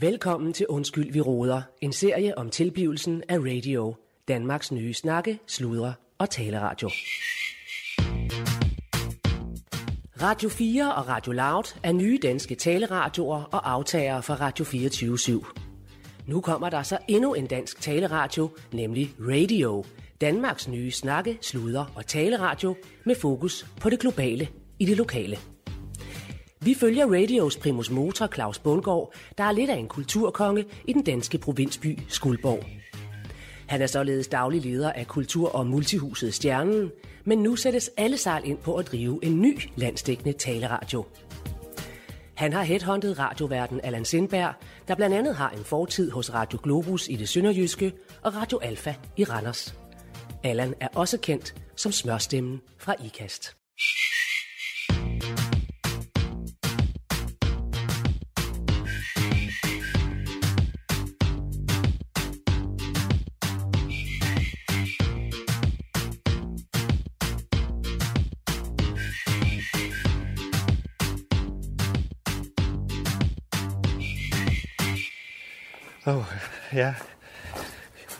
Velkommen 0.00 0.52
til 0.52 0.66
Undskyld, 0.66 1.12
vi 1.12 1.20
råder. 1.20 1.62
En 1.80 1.92
serie 1.92 2.38
om 2.38 2.50
tilblivelsen 2.50 3.22
af 3.28 3.38
radio. 3.38 3.94
Danmarks 4.28 4.72
nye 4.72 4.94
snakke, 4.94 5.38
sludre 5.46 5.94
og 6.18 6.30
taleradio. 6.30 6.88
Radio 10.22 10.48
4 10.48 10.94
og 10.94 11.08
Radio 11.08 11.32
Loud 11.32 11.78
er 11.82 11.92
nye 11.92 12.18
danske 12.22 12.54
taleradioer 12.54 13.42
og 13.42 13.70
aftagere 13.70 14.22
fra 14.22 14.34
Radio 14.34 14.64
24 14.64 15.14
/7. 15.16 15.52
Nu 16.26 16.40
kommer 16.40 16.70
der 16.70 16.82
så 16.82 16.98
endnu 17.08 17.34
en 17.34 17.46
dansk 17.46 17.80
taleradio, 17.80 18.50
nemlig 18.72 19.10
Radio. 19.20 19.84
Danmarks 20.20 20.68
nye 20.68 20.90
snakke, 20.90 21.38
sludre 21.40 21.86
og 21.94 22.06
taleradio 22.06 22.76
med 23.04 23.14
fokus 23.14 23.66
på 23.80 23.90
det 23.90 24.00
globale 24.00 24.48
i 24.78 24.84
det 24.84 24.96
lokale. 24.96 25.38
Vi 26.60 26.74
følger 26.74 27.06
radios 27.06 27.56
primus 27.56 27.90
motor 27.90 28.26
Claus 28.26 28.58
Bundgaard, 28.58 29.14
der 29.38 29.44
er 29.44 29.52
lidt 29.52 29.70
af 29.70 29.76
en 29.76 29.88
kulturkonge 29.88 30.64
i 30.84 30.92
den 30.92 31.02
danske 31.02 31.38
provinsby 31.38 31.98
Skuldborg. 32.08 32.64
Han 33.66 33.82
er 33.82 33.86
således 33.86 34.28
daglig 34.28 34.62
leder 34.62 34.92
af 34.92 35.06
Kultur- 35.06 35.54
og 35.54 35.66
Multihuset 35.66 36.34
Stjernen, 36.34 36.90
men 37.24 37.38
nu 37.38 37.56
sættes 37.56 37.90
alle 37.96 38.16
sejl 38.16 38.42
ind 38.44 38.58
på 38.58 38.74
at 38.74 38.86
drive 38.86 39.20
en 39.22 39.42
ny 39.42 39.60
landsdækkende 39.76 40.32
taleradio. 40.32 41.04
Han 42.34 42.52
har 42.52 42.62
headhunted 42.62 43.18
radioverden 43.18 43.80
Allan 43.82 44.04
Sindberg, 44.04 44.54
der 44.88 44.94
blandt 44.94 45.16
andet 45.16 45.36
har 45.36 45.50
en 45.50 45.64
fortid 45.64 46.10
hos 46.10 46.34
Radio 46.34 46.58
Globus 46.62 47.08
i 47.08 47.16
det 47.16 47.28
sønderjyske 47.28 47.92
og 48.22 48.34
Radio 48.34 48.58
Alfa 48.58 48.94
i 49.16 49.24
Randers. 49.24 49.74
Allan 50.44 50.74
er 50.80 50.88
også 50.94 51.18
kendt 51.18 51.54
som 51.76 51.92
smørstemmen 51.92 52.60
fra 52.78 52.94
IKAST. 53.04 53.56
Ja, 76.78 76.94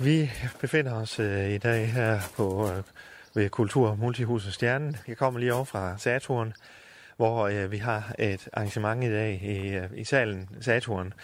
vi 0.01 0.31
befinder 0.61 0.95
os 0.95 1.19
øh, 1.19 1.51
i 1.51 1.59
dag 1.59 1.92
her 1.92 2.20
på 2.37 2.70
øh, 2.70 2.83
ved 3.34 3.50
Kultur 3.50 3.95
Multihuset 3.95 4.55
Stjernen. 4.55 4.97
Jeg 5.09 5.17
kommer 5.17 5.41
lige 5.41 5.55
over 5.55 5.65
fra 5.65 5.98
Saturn, 5.98 6.53
hvor 7.17 7.48
øh, 7.48 7.73
vi 7.73 7.78
har 7.78 8.15
et 8.19 8.48
arrangement 8.53 9.05
i 9.05 9.06
dag 9.06 9.42
i, 9.42 9.69
øh, 9.69 9.89
i 9.95 10.05
salen 10.05 10.48
Saturn 10.61 11.15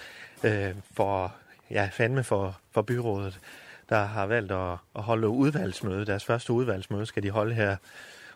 øh, 0.45 0.75
for 0.93 1.35
ja, 1.71 1.89
fandme 1.93 2.25
for, 2.25 2.59
for 2.71 2.83
byrådet, 2.83 3.41
der 3.89 4.05
har 4.05 4.27
valgt 4.27 4.53
at, 4.53 4.77
at 4.97 5.03
holde 5.03 5.29
udvalgsmøde. 5.29 6.07
Deres 6.07 6.25
første 6.25 6.53
udvalgsmøde 6.53 7.07
skal 7.07 7.23
de 7.23 7.31
holde 7.31 7.55
her 7.55 7.77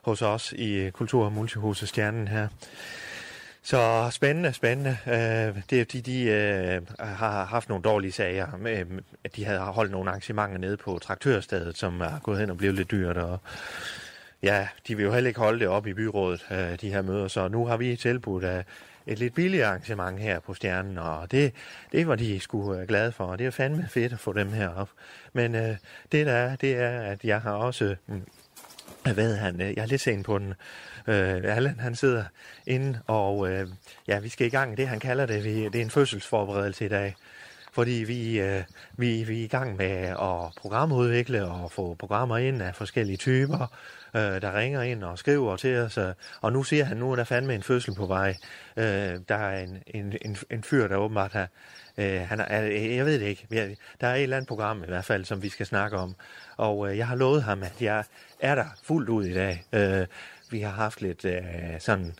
hos 0.02 0.22
os 0.22 0.52
i 0.52 0.90
Kultur 0.90 1.28
Multihuset 1.28 1.88
Stjernen 1.88 2.28
her. 2.28 2.48
Så 3.68 4.08
spændende, 4.10 4.52
spændende. 4.52 4.98
Øh, 5.06 5.62
det 5.70 5.80
er 5.80 5.84
fordi, 5.84 6.00
de 6.00 6.22
øh, 6.22 6.82
har 7.00 7.44
haft 7.44 7.68
nogle 7.68 7.82
dårlige 7.82 8.12
sager. 8.12 8.56
Med, 8.56 8.86
at 9.24 9.36
de 9.36 9.44
havde 9.44 9.58
holdt 9.58 9.90
nogle 9.90 10.10
arrangementer 10.10 10.58
nede 10.58 10.76
på 10.76 10.98
traktørstedet, 10.98 11.78
som 11.78 12.00
er 12.00 12.20
gået 12.22 12.38
hen 12.38 12.50
og 12.50 12.56
blevet 12.56 12.76
lidt 12.76 12.90
dyrt. 12.90 13.16
Og, 13.16 13.38
ja, 14.42 14.68
de 14.88 14.96
vil 14.96 15.04
jo 15.04 15.12
heller 15.12 15.28
ikke 15.28 15.40
holde 15.40 15.60
det 15.60 15.68
op 15.68 15.86
i 15.86 15.94
byrådet, 15.94 16.46
øh, 16.50 16.80
de 16.80 16.90
her 16.90 17.02
møder. 17.02 17.28
Så 17.28 17.48
nu 17.48 17.66
har 17.66 17.76
vi 17.76 17.96
tilbudt 17.96 18.44
øh, 18.44 18.64
et 19.06 19.18
lidt 19.18 19.34
billigere 19.34 19.68
arrangement 19.68 20.20
her 20.20 20.40
på 20.40 20.54
Stjernen, 20.54 20.98
og 20.98 21.30
det, 21.30 21.52
det 21.92 22.08
var 22.08 22.16
de 22.16 22.40
sgu 22.40 22.74
øh, 22.74 22.88
glade 22.88 23.12
for, 23.12 23.24
og 23.24 23.38
det 23.38 23.46
er 23.46 23.50
fandme 23.50 23.88
fedt 23.90 24.12
at 24.12 24.20
få 24.20 24.32
dem 24.32 24.52
her 24.52 24.68
op. 24.68 24.90
Men 25.32 25.54
øh, 25.54 25.76
det 26.12 26.26
der 26.26 26.32
er, 26.32 26.56
det 26.56 26.76
er, 26.76 27.00
at 27.00 27.24
jeg 27.24 27.40
har 27.40 27.52
også... 27.52 27.96
Mm, 28.06 28.22
hvad 29.14 29.36
han, 29.36 29.60
øh, 29.60 29.76
jeg 29.76 29.82
er 29.82 29.86
lidt 29.86 30.00
sen 30.00 30.22
på 30.22 30.38
den. 30.38 30.54
Øh, 31.06 31.56
Allan, 31.56 31.80
han 31.80 31.94
sidder 31.94 32.24
inde, 32.66 33.00
og 33.06 33.50
øh, 33.50 33.68
ja, 34.08 34.18
vi 34.18 34.28
skal 34.28 34.46
i 34.46 34.50
gang. 34.50 34.76
Det 34.76 34.88
han 34.88 35.00
kalder 35.00 35.26
det, 35.26 35.44
vi, 35.44 35.64
det 35.64 35.74
er 35.74 35.82
en 35.82 35.90
fødselsforberedelse 35.90 36.84
i 36.84 36.88
dag. 36.88 37.16
Fordi 37.72 37.90
vi, 37.90 38.40
øh, 38.40 38.62
vi, 38.96 39.24
vi 39.24 39.40
er 39.40 39.44
i 39.44 39.48
gang 39.48 39.76
med 39.76 39.96
at 40.08 40.54
programudvikle 40.60 41.46
og 41.46 41.72
få 41.72 41.94
programmer 41.94 42.38
ind 42.38 42.62
af 42.62 42.74
forskellige 42.74 43.16
typer, 43.16 43.66
øh, 44.14 44.42
der 44.42 44.58
ringer 44.58 44.82
ind 44.82 45.04
og 45.04 45.18
skriver 45.18 45.56
til 45.56 45.76
os. 45.76 45.98
Øh, 45.98 46.12
og 46.40 46.52
nu 46.52 46.62
siger 46.62 46.84
han, 46.84 46.96
nu 46.96 47.12
er 47.12 47.16
der 47.16 47.24
fandme 47.24 47.54
en 47.54 47.62
fødsel 47.62 47.94
på 47.94 48.06
vej. 48.06 48.36
Øh, 48.76 49.20
der 49.28 49.34
er 49.34 49.58
en, 49.58 49.82
en, 49.86 50.14
en, 50.22 50.36
en 50.50 50.62
fyr, 50.62 50.88
der 50.88 50.96
åbenbart 50.96 51.32
har... 51.32 51.48
Øh, 51.98 52.20
han 52.20 52.40
er, 52.40 52.64
øh, 52.64 52.96
jeg 52.96 53.06
ved 53.06 53.20
det 53.20 53.26
ikke. 53.26 53.76
Der 54.00 54.06
er 54.06 54.14
et 54.14 54.22
eller 54.22 54.36
andet 54.36 54.48
program 54.48 54.82
i 54.82 54.86
hvert 54.86 55.04
fald, 55.04 55.24
som 55.24 55.42
vi 55.42 55.48
skal 55.48 55.66
snakke 55.66 55.96
om. 55.96 56.14
Og 56.56 56.90
øh, 56.90 56.98
jeg 56.98 57.06
har 57.06 57.16
lovet 57.16 57.42
ham, 57.42 57.62
at 57.62 57.82
jeg 57.82 58.04
er 58.40 58.54
der 58.54 58.66
fuldt 58.82 59.08
ud 59.08 59.24
i 59.24 59.34
dag. 59.34 59.64
Øh, 59.72 60.06
vi 60.50 60.60
har 60.60 60.70
haft 60.70 61.02
lidt 61.02 61.24
øh, 61.24 61.42
sådan 61.78 62.14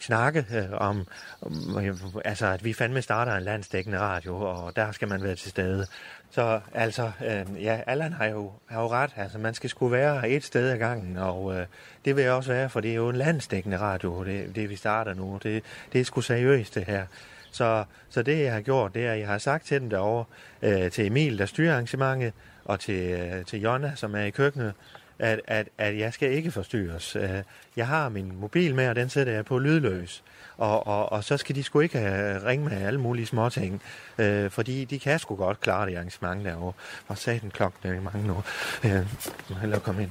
snakke 0.00 0.46
øh, 0.54 0.70
om, 0.72 1.06
om, 1.42 1.78
øh, 1.84 1.96
altså 2.24 2.46
at 2.46 2.64
vi 2.64 2.72
fandme 2.72 3.02
starter 3.02 3.34
en 3.34 3.42
landsdækkende 3.42 3.98
radio, 3.98 4.36
og 4.36 4.76
der 4.76 4.92
skal 4.92 5.08
man 5.08 5.22
være 5.22 5.34
til 5.34 5.50
stede. 5.50 5.86
Så 6.30 6.60
altså, 6.74 7.10
øh, 7.26 7.64
ja, 7.64 7.80
Allan 7.86 8.12
har 8.12 8.26
jo, 8.26 8.52
har 8.66 8.82
jo 8.82 8.88
ret. 8.88 9.10
Altså, 9.16 9.38
man 9.38 9.54
skal 9.54 9.70
skulle 9.70 9.92
være 9.92 10.28
et 10.28 10.44
sted 10.44 10.70
ad 10.70 10.78
gangen, 10.78 11.16
og 11.16 11.56
øh, 11.56 11.66
det 12.04 12.16
vil 12.16 12.24
jeg 12.24 12.32
også 12.32 12.52
være, 12.52 12.68
for 12.68 12.80
det 12.80 12.90
er 12.90 12.94
jo 12.94 13.08
en 13.08 13.16
landsdækkende 13.16 13.78
radio, 13.78 14.24
det, 14.24 14.56
det 14.56 14.70
vi 14.70 14.76
starter 14.76 15.14
nu. 15.14 15.38
Det, 15.42 15.64
det 15.92 16.00
er 16.00 16.04
sgu 16.04 16.20
seriøst, 16.20 16.74
det 16.74 16.84
her. 16.84 17.06
Så, 17.52 17.84
så 18.10 18.22
det, 18.22 18.42
jeg 18.42 18.52
har 18.52 18.60
gjort, 18.60 18.94
det 18.94 19.06
er, 19.06 19.12
at 19.12 19.18
jeg 19.18 19.28
har 19.28 19.38
sagt 19.38 19.66
til 19.66 19.80
dem 19.80 19.90
derovre, 19.90 20.24
øh, 20.62 20.90
til 20.90 21.06
Emil, 21.06 21.38
der 21.38 21.46
styrer 21.46 21.72
arrangementet, 21.72 22.32
og 22.64 22.80
til, 22.80 23.10
øh, 23.10 23.44
til 23.44 23.60
Jonna, 23.60 23.92
som 23.94 24.14
er 24.14 24.22
i 24.22 24.30
køkkenet, 24.30 24.74
at, 25.20 25.40
at, 25.46 25.68
at 25.78 25.98
jeg 25.98 26.12
skal 26.12 26.32
ikke 26.32 26.50
forstyrres. 26.50 27.16
Øh, 27.16 27.42
jeg 27.76 27.86
har 27.86 28.08
min 28.08 28.36
mobil 28.40 28.74
med, 28.74 28.88
og 28.88 28.96
den 28.96 29.08
sætter 29.08 29.32
jeg 29.32 29.44
på 29.44 29.58
lydløs. 29.58 30.22
Og, 30.56 30.86
og, 30.86 31.12
og 31.12 31.24
så 31.24 31.36
skal 31.36 31.54
de 31.54 31.62
sgu 31.62 31.80
ikke 31.80 31.98
ringe 32.46 32.68
med 32.68 32.82
alle 32.82 33.00
mulige 33.00 33.26
småting, 33.26 33.82
øh, 34.18 34.50
fordi 34.50 34.84
de 34.84 34.98
kan 34.98 35.18
sgu 35.18 35.36
godt 35.36 35.60
klare 35.60 35.86
det 35.86 35.96
arrangement 35.96 36.44
derovre. 36.44 36.72
Og 37.08 37.18
sagde 37.18 37.40
den 37.40 37.50
klokken 37.50 37.90
er 37.90 38.00
mange 38.00 38.26
nu. 38.26 38.42
Øh, 38.84 39.70
må 39.70 39.78
komme 39.78 40.02
ind. 40.02 40.10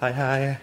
Hej, 0.00 0.12
hej. 0.12 0.54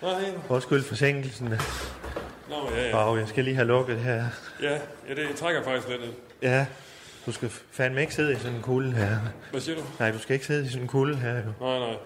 Hej. 0.00 0.18
Undskyld 0.48 0.82
forsinkelsen. 0.82 1.48
Nå, 1.48 2.70
ja, 2.76 2.88
ja. 2.88 2.96
Og 2.96 3.18
jeg 3.18 3.28
skal 3.28 3.44
lige 3.44 3.54
have 3.54 3.66
lukket 3.66 3.98
her. 3.98 4.24
Ja, 4.62 4.78
ja 5.08 5.14
det 5.14 5.36
trækker 5.36 5.64
faktisk 5.64 5.88
lidt. 5.88 6.00
Ja, 6.42 6.66
du 7.26 7.32
skal 7.32 7.48
fandme 7.70 8.00
ikke 8.00 8.14
sidde 8.14 8.32
i 8.32 8.36
sådan 8.36 8.56
en 8.56 8.62
kulde 8.62 8.92
her. 8.92 9.16
Hvad 9.50 9.60
siger 9.60 9.76
du? 9.76 9.82
Nej, 9.98 10.10
du 10.10 10.18
skal 10.18 10.34
ikke 10.34 10.46
sidde 10.46 10.64
i 10.64 10.68
sådan 10.68 10.82
en 10.82 10.88
kulde 10.88 11.16
her. 11.16 11.34
Jo. 11.36 11.42
Nej, 11.60 11.78
nej, 11.78 11.88
nej. 11.88 11.96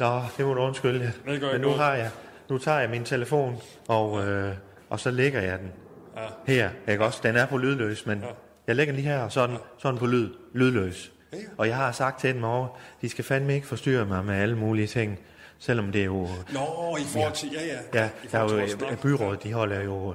Nå, 0.00 0.22
det 0.36 0.46
må 0.46 0.54
du 0.54 0.60
undskylde. 0.60 1.12
Det 1.26 1.40
gør 1.40 1.52
Men 1.52 1.60
nu 1.60 1.68
ikke 1.68 1.80
har 1.80 1.94
jeg, 1.94 2.10
nu 2.48 2.58
tager 2.58 2.80
jeg 2.80 2.90
min 2.90 3.04
telefon, 3.04 3.56
og, 3.88 4.26
øh, 4.28 4.52
og 4.90 5.00
så 5.00 5.10
lægger 5.10 5.40
jeg 5.40 5.58
den 5.58 5.70
Ja. 6.16 6.52
her. 6.54 6.70
Ikke 6.88 7.04
også? 7.04 7.20
Den 7.22 7.36
er 7.36 7.46
på 7.46 7.56
lydløs, 7.58 8.06
men 8.06 8.18
Ja. 8.18 8.26
jeg 8.66 8.76
lægger 8.76 8.92
den 8.92 9.00
lige 9.02 9.12
her, 9.12 9.22
og 9.22 9.32
så 9.32 9.46
den, 9.46 9.56
så 9.78 9.88
er 9.88 9.92
den 9.92 9.98
på 9.98 10.06
lyd, 10.06 10.28
lydløs. 10.54 11.12
Ja. 11.32 11.38
Og 11.56 11.68
jeg 11.68 11.76
har 11.76 11.92
sagt 11.92 12.20
til 12.20 12.34
dem 12.34 12.44
over, 12.44 12.78
de 13.02 13.08
skal 13.08 13.24
fandme 13.24 13.54
ikke 13.54 13.66
forstyrre 13.66 14.06
mig 14.06 14.24
med 14.24 14.34
alle 14.34 14.56
mulige 14.58 14.86
ting, 14.86 15.18
selvom 15.58 15.92
det 15.92 16.00
er 16.00 16.04
jo... 16.04 16.28
Nå, 16.52 16.96
i 17.00 17.04
forhold 17.12 17.32
til... 17.34 17.48
Ja, 17.52 17.66
ja. 17.66 18.00
Ja, 18.02 18.08
I 18.24 18.26
der 18.32 18.38
er 18.38 18.42
jo 18.90 18.96
byrådet, 19.02 19.42
de 19.42 19.52
holder 19.52 19.80
jo 19.82 20.14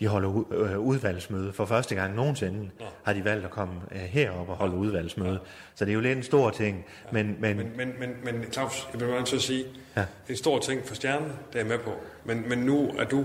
de 0.00 0.06
holder 0.06 0.44
øh, 0.52 0.78
udvalgsmøde. 0.78 1.52
For 1.52 1.64
første 1.66 1.94
gang 1.94 2.14
nogensinde 2.14 2.70
har 3.02 3.12
de 3.12 3.24
valgt 3.24 3.44
at 3.44 3.50
komme 3.50 3.74
øh, 3.92 3.98
herop 3.98 4.48
og 4.48 4.56
holde 4.56 4.76
udvalgsmøde. 4.76 5.38
Så 5.74 5.84
det 5.84 5.90
er 5.90 5.94
jo 5.94 6.00
lidt 6.00 6.16
en 6.18 6.22
stor 6.24 6.50
ting. 6.50 6.84
Men, 7.12 7.36
men, 7.40 7.56
Men, 7.56 7.66
men, 7.76 7.92
men, 7.98 8.10
men 8.24 8.52
Claus, 8.52 8.88
jeg 9.00 9.08
nødt 9.08 9.26
til 9.26 9.36
at 9.36 9.42
sige, 9.42 9.64
Ja. 9.96 10.00
ja. 10.00 10.00
det 10.00 10.28
er 10.28 10.30
en 10.30 10.36
stor 10.36 10.58
ting 10.58 10.86
for 10.86 10.94
stjernen, 10.94 11.28
det 11.28 11.54
er 11.54 11.58
jeg 11.58 11.66
med 11.66 11.78
på. 11.78 11.92
Men, 12.24 12.48
men 12.48 12.58
nu 12.58 12.90
er 12.98 13.04
du 13.04 13.24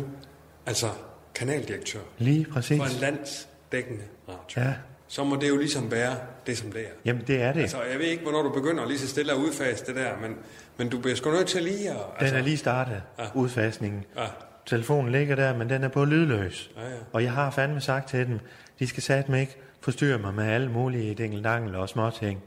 altså 0.65 0.87
kanaldirektør 1.35 1.99
lige 2.17 2.45
for 2.45 2.53
præcis. 2.53 2.79
en 2.81 2.99
landsdækkende 3.01 4.03
radio. 4.29 4.61
Ja, 4.61 4.73
Så 5.07 5.23
må 5.23 5.35
det 5.35 5.49
jo 5.49 5.57
ligesom 5.57 5.91
være 5.91 6.15
det, 6.47 6.57
som 6.57 6.71
det 6.71 6.81
er. 6.81 6.85
jamen 7.05 7.23
det 7.27 7.41
er 7.41 7.53
det. 7.53 7.61
Altså, 7.61 7.77
jeg 7.91 7.99
ved 7.99 8.05
ikke, 8.05 8.23
hvornår 8.23 8.41
du 8.41 8.49
begynder 8.49 8.87
lige 8.87 8.99
så 8.99 9.07
stille 9.07 9.31
at 9.31 9.37
udfase 9.37 9.85
det 9.85 9.95
der, 9.95 10.09
men, 10.21 10.35
men 10.77 10.89
du 10.89 10.99
bliver 10.99 11.15
sgu 11.15 11.31
nødt 11.31 11.47
til 11.47 11.63
lige 11.63 11.89
at... 11.89 11.97
Altså, 12.19 12.35
Den 12.35 12.43
er 12.43 12.45
lige 12.47 12.57
startet, 12.57 13.01
Ja. 13.19 13.23
udfasningen. 13.33 14.03
Ja, 14.17 14.25
Telefonen 14.65 15.11
ligger 15.11 15.35
der, 15.35 15.57
men 15.57 15.69
den 15.69 15.83
er 15.83 15.87
på 15.87 16.05
lydløs. 16.05 16.71
Ja, 16.75 16.81
ja. 16.81 16.95
Og 17.13 17.23
jeg 17.23 17.31
har 17.31 17.51
fandme 17.51 17.81
sagt 17.81 18.09
til 18.09 18.27
dem, 18.27 18.39
de 18.79 18.87
skal 18.87 19.03
satme 19.03 19.39
ikke 19.39 19.57
forstyrre 19.81 20.17
mig 20.17 20.33
med 20.33 20.45
alle 20.45 20.71
mulige 20.71 21.13
dingeldangel 21.13 21.75
og 21.75 21.89
småting. 21.89 22.43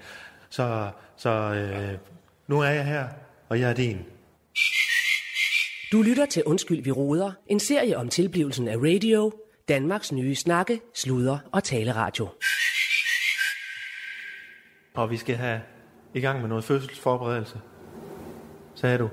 Så, 0.50 0.90
så 1.16 1.30
øh, 1.30 1.98
nu 2.46 2.60
er 2.60 2.70
jeg 2.70 2.84
her, 2.86 3.08
og 3.48 3.60
jeg 3.60 3.70
er 3.70 3.74
din. 3.74 3.98
Du 5.92 6.02
lytter 6.02 6.26
til 6.26 6.44
Undskyld, 6.44 6.82
vi 6.84 6.90
råder. 6.90 7.32
En 7.46 7.60
serie 7.60 7.96
om 7.96 8.08
tilblivelsen 8.08 8.68
af 8.68 8.76
radio. 8.76 9.32
Danmarks 9.68 10.12
nye 10.12 10.34
snakke, 10.34 10.80
sludre 10.94 11.40
og 11.52 11.64
taleradio. 11.64 12.28
Og 14.94 15.10
vi 15.10 15.16
skal 15.16 15.36
have 15.36 15.60
i 16.14 16.20
gang 16.20 16.40
med 16.40 16.48
noget 16.48 16.64
fødselsforberedelse. 16.64 17.60
Sagde 18.74 18.98
du? 18.98 19.10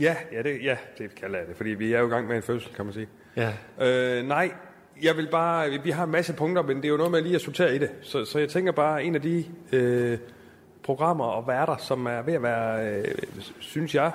Ja, 0.00 0.16
ja, 0.32 0.42
det, 0.42 0.58
ja, 0.62 0.76
det 0.98 1.14
kalder 1.14 1.38
jeg 1.38 1.48
det, 1.48 1.56
fordi 1.56 1.70
vi 1.70 1.92
er 1.92 2.00
jo 2.00 2.06
i 2.06 2.10
gang 2.10 2.28
med 2.28 2.36
en 2.36 2.42
fødsel, 2.42 2.74
kan 2.74 2.84
man 2.84 2.94
sige. 2.94 3.08
Ja. 3.36 3.52
Øh, 4.18 4.26
nej, 4.28 4.52
jeg 5.02 5.16
vil 5.16 5.28
bare, 5.30 5.70
vi 5.84 5.90
har 5.90 6.04
en 6.04 6.10
masse 6.10 6.32
punkter, 6.32 6.62
men 6.62 6.76
det 6.76 6.84
er 6.84 6.88
jo 6.88 6.96
noget 6.96 7.12
med 7.12 7.22
lige 7.22 7.34
at 7.34 7.40
sortere 7.40 7.74
i 7.74 7.78
det. 7.78 7.90
Så, 8.02 8.24
så 8.24 8.38
jeg 8.38 8.48
tænker 8.48 8.72
bare, 8.72 9.04
en 9.04 9.14
af 9.14 9.22
de 9.22 9.44
øh, 9.72 10.18
programmer 10.82 11.24
og 11.24 11.48
værter, 11.48 11.76
som 11.76 12.06
er 12.06 12.22
ved 12.22 12.34
at 12.34 12.42
være, 12.42 12.90
øh, 12.98 13.04
synes 13.58 13.94
jeg, 13.94 14.10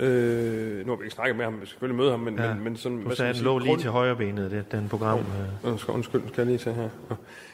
øh, 0.00 0.86
nu 0.86 0.92
har 0.92 0.96
vi 0.96 1.04
ikke 1.04 1.14
snakket 1.14 1.36
med 1.36 1.44
ham, 1.44 1.52
vi 1.54 1.58
skal 1.58 1.68
selvfølgelig 1.68 1.96
møde 1.98 2.10
ham, 2.10 2.20
men, 2.20 2.38
Ja. 2.38 2.54
men, 2.54 2.64
men 2.64 2.76
sådan... 2.76 3.02
Du 3.04 3.14
sagde, 3.14 3.34
den 3.34 3.42
lå 3.42 3.58
lige 3.58 3.68
grund- 3.68 3.80
til 3.80 3.90
højre 3.90 4.16
benet, 4.16 4.50
det, 4.50 4.72
den 4.72 4.88
program. 4.88 5.18
øh. 5.64 5.72
Undskyld, 5.88 6.22
skal 6.28 6.30
jeg 6.36 6.46
lige 6.46 6.58
se 6.58 6.72
her. 6.72 6.88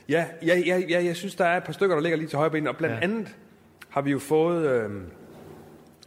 Ja, 0.09 0.25
ja, 0.47 0.59
ja, 0.67 0.79
ja, 0.89 1.05
jeg 1.05 1.17
synes, 1.17 1.35
der 1.35 1.45
er 1.45 1.57
et 1.57 1.65
par 1.65 1.73
stykker, 1.73 1.97
der 1.97 2.03
ligger 2.03 2.19
lige 2.19 2.29
til 2.29 2.37
højre 2.39 2.51
ben, 2.51 2.67
og 2.69 2.77
blandt 2.77 2.97
ja. 2.97 3.01
andet 3.01 3.29
har 3.89 4.01
vi 4.03 4.11
jo 4.11 4.19
fået 4.19 4.67
øh, 4.71 4.91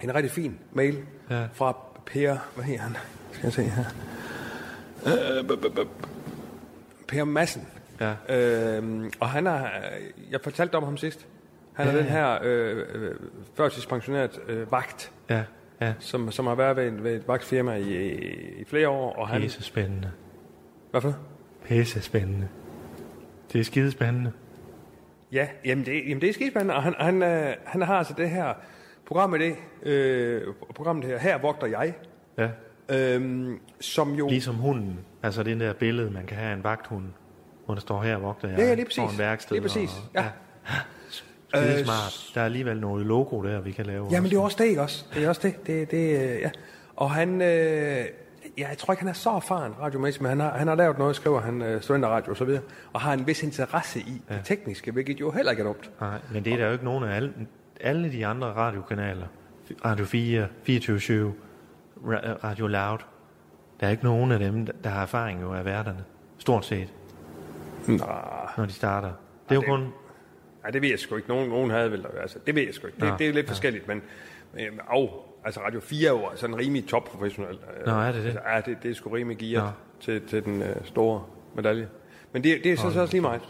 en 0.03 0.15
rigtig 0.15 0.31
fin 0.31 0.59
mail 0.73 0.97
Ja. 1.29 1.45
fra 1.53 1.77
Per, 2.05 2.37
hvad 2.55 2.65
hedder 2.65 2.81
han? 2.81 2.97
Skal 3.31 3.43
jeg 3.47 3.53
se 3.53 3.63
her? 3.63 3.83
Øh, 5.07 5.85
Per 7.07 7.23
Madsen. 7.23 7.67
Ja. 7.99 8.13
Øh, 8.79 9.11
og 9.19 9.29
han 9.29 9.47
er, 9.47 9.67
jeg 10.31 10.39
fortalte 10.43 10.75
om 10.75 10.83
ham 10.83 10.97
sidst. 10.97 11.27
Han 11.73 11.87
er 11.87 11.91
Ja, 11.91 11.97
den 11.97 12.05
her 12.05 12.39
øh, 12.43 12.85
øh, 12.93 13.15
førtidspensioneret 13.55 14.39
øh, 14.47 14.71
vagt, 14.71 15.11
Ja, 15.29 15.43
ja. 15.81 15.93
som, 15.99 16.31
som 16.31 16.47
har 16.47 16.55
været 16.55 16.75
ved 16.75 16.87
et, 16.87 17.03
ved 17.03 17.15
et 17.15 17.27
vagtfirma 17.27 17.73
i, 17.75 18.07
i 18.61 18.65
flere 18.65 18.89
år. 18.89 19.13
Og 19.15 19.27
han, 19.27 19.41
Pisse 19.41 19.63
spændende. 19.63 20.11
hvad 20.91 21.01
for? 21.01 21.17
Pisse 21.65 22.01
spændende. 22.01 22.47
Det 23.53 23.59
er 23.59 23.63
skide 23.63 23.91
spændende. 23.91 24.31
Ja, 25.31 25.47
jamen 25.65 25.85
det, 25.85 25.93
jamen 26.07 26.21
det 26.21 26.29
er 26.29 26.33
skidespændende, 26.33 26.75
og 26.75 26.83
han, 26.83 26.95
han, 26.99 27.21
øh, 27.23 27.53
han 27.65 27.81
har 27.81 27.95
altså 27.95 28.13
det 28.17 28.29
her 28.29 28.53
program 29.07 29.29
med 29.29 29.39
det, 29.39 29.55
øh, 29.83 30.41
programmet 30.75 31.05
her, 31.05 31.17
her 31.17 31.37
vogter 31.37 31.67
jeg, 31.67 31.93
Ja. 32.37 32.49
øh, 32.89 33.49
som 33.79 34.13
jo... 34.13 34.27
Ligesom 34.29 34.55
hunden. 34.55 34.99
Altså 35.23 35.43
det 35.43 35.59
der 35.59 35.73
billede, 35.73 36.11
man 36.11 36.25
kan 36.25 36.37
have 36.37 36.49
af 36.51 36.55
en 36.55 36.63
vagthund, 36.63 37.03
hvor 37.65 37.73
der 37.73 37.81
står 37.81 38.01
her, 38.03 38.17
vogter 38.17 38.47
jeg. 38.47 38.57
Ja, 38.59 38.65
ja, 38.67 38.73
lige 38.73 38.85
præcis. 38.85 39.03
En 39.13 39.19
værksted. 39.19 39.51
Lige 39.55 39.61
præcis, 39.61 39.89
Og, 40.15 40.21
ja. 40.21 40.25
Skide 41.09 41.79
Øh, 41.79 41.85
smart. 41.85 42.31
Der 42.35 42.41
er 42.41 42.45
alligevel 42.45 42.79
noget 42.79 43.05
logo 43.05 43.43
der, 43.43 43.61
vi 43.61 43.71
kan 43.71 43.85
lave. 43.85 44.07
Jamen 44.11 44.31
det 44.31 44.37
er 44.37 44.41
også 44.41 44.57
det, 44.59 44.65
ikke 44.65 44.81
også? 44.81 45.05
Det 45.13 45.23
er 45.23 45.29
også 45.29 45.41
det, 45.43 45.67
det, 45.67 45.91
det 45.91 46.19
øh, 46.35 46.41
ja. 46.41 46.49
Og 46.95 47.11
han, 47.11 47.41
øh, 47.41 47.47
ja, 48.57 48.67
jeg 48.69 48.77
tror 48.77 48.93
ikke, 48.93 49.01
han 49.01 49.09
er 49.09 49.13
så 49.13 49.29
erfaren 49.29 49.73
radiomæssigt, 49.81 50.21
men 50.21 50.29
han 50.29 50.39
har, 50.39 50.57
han 50.57 50.67
har 50.67 50.75
lavet 50.75 50.97
noget, 50.97 51.15
skriver 51.15 51.41
han, 51.41 51.61
øh, 51.61 51.81
studenterradio 51.81 52.31
og 52.31 52.37
så 52.37 52.45
videre, 52.45 52.61
og 52.93 53.01
har 53.01 53.13
en 53.13 53.27
vis 53.27 53.43
interesse 53.43 53.99
i 53.99 54.21
ja. 54.29 54.35
det 54.35 54.45
tekniske, 54.45 54.91
hvilket 54.91 55.19
jo 55.19 55.31
heller 55.31 55.51
ikke 55.51 55.61
er 55.61 55.67
dumt. 55.67 55.91
Nej, 56.01 56.17
men 56.33 56.45
det 56.45 56.53
er 56.53 56.57
der 56.57 56.65
jo 56.65 56.71
ikke 56.71 56.85
nogen 56.85 57.03
af 57.03 57.15
alle, 57.15 57.33
alle 57.81 58.11
de 58.11 58.25
andre 58.25 58.47
radiokanaler. 58.47 59.27
Radio 59.85 60.05
4, 60.05 60.47
24 60.63 61.33
Ra- 62.05 62.43
Radio 62.43 62.67
Loud. 62.67 62.97
Der 63.79 63.87
er 63.87 63.91
ikke 63.91 64.03
nogen 64.03 64.31
af 64.31 64.39
dem, 64.39 64.65
der 64.83 64.89
har 64.89 65.01
erfaring 65.01 65.41
jo 65.41 65.53
af 65.53 65.65
værterne. 65.65 66.03
Stort 66.37 66.65
set, 66.65 66.93
Nå, 67.87 67.97
når 68.57 68.65
de 68.65 68.71
starter. 68.73 69.11
Det 69.49 69.51
er 69.51 69.55
jo 69.55 69.61
kun... 69.61 69.79
nej, 70.63 70.71
det 70.73 70.81
ved 70.81 70.89
jeg 70.89 70.99
sgu 70.99 71.15
ikke. 71.15 71.29
Nogen, 71.29 71.49
nogen 71.49 71.71
havde 71.71 71.91
vel, 71.91 72.05
altså, 72.21 72.39
det 72.47 72.55
ved 72.55 72.63
jeg 72.63 72.73
sgu 72.73 72.87
ikke. 72.87 72.99
Det, 73.01 73.09
Nå, 73.09 73.15
det 73.17 73.29
er 73.29 73.33
lidt 73.33 73.47
forskelligt, 73.47 73.87
men, 73.87 74.01
men 74.53 74.63
og, 74.87 75.35
altså 75.45 75.59
Radio 75.61 75.79
4 75.79 76.07
er 76.07 76.11
jo 76.11 76.29
sådan 76.35 76.57
rimelig 76.57 76.87
topprofessionel. 76.87 77.53
Øh, 77.79 77.85
Nå, 77.85 77.91
er 77.91 78.05
det 78.11 78.15
det? 78.15 78.25
Altså, 78.25 78.39
ja, 78.49 78.61
det, 78.61 78.77
det 78.83 78.91
er 78.91 78.95
sgu 78.95 79.09
rimelig 79.09 79.37
gearet 79.37 79.65
Nå. 79.65 79.71
til, 80.01 80.27
til 80.27 80.45
den 80.45 80.61
øh, 80.61 80.75
store 80.83 81.23
medalje. 81.55 81.87
Men 82.33 82.43
det, 82.43 82.63
det 82.63 82.71
er 82.71 82.77
så, 82.77 82.91
så 82.91 83.01
også 83.01 83.13
lige 83.13 83.21
meget. 83.21 83.41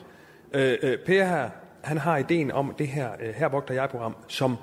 Øh, 0.53 0.77
øh, 0.83 0.97
per 1.05 1.25
her, 1.25 1.49
han 1.87 1.97
har 1.97 2.17
ideen 2.17 2.51
om 2.51 2.73
det 2.79 2.87
her, 2.87 3.09
øh, 3.19 3.33
her 3.35 3.47
vogter 3.49 3.73
jeg-program, 3.73 4.15
som, 4.27 4.57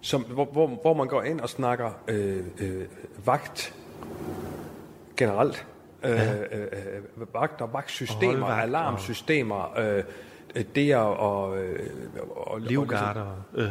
som, 0.00 0.22
hvor, 0.22 0.44
hvor, 0.44 0.66
hvor 0.66 0.94
man 0.94 1.06
går 1.06 1.22
ind 1.22 1.40
og 1.40 1.48
snakker 1.48 1.90
øh, 2.08 2.38
øh, 2.60 2.84
vagt 3.26 3.74
generelt. 5.16 5.66
Øh, 6.04 6.10
øh, 6.30 6.36
øh, 6.52 7.34
vagt 7.34 7.60
og 7.60 7.72
vagtsystemer, 7.72 8.46
og- 8.46 8.62
alarmsystemer, 8.62 9.78
øh, 9.78 10.02
øh, 10.56 10.64
det 10.74 10.90
at... 10.92 10.96
Og, 10.98 11.42
og, 11.50 11.56
og, 12.30 12.60
Livgarder, 12.60 13.44
øh, 13.54 13.64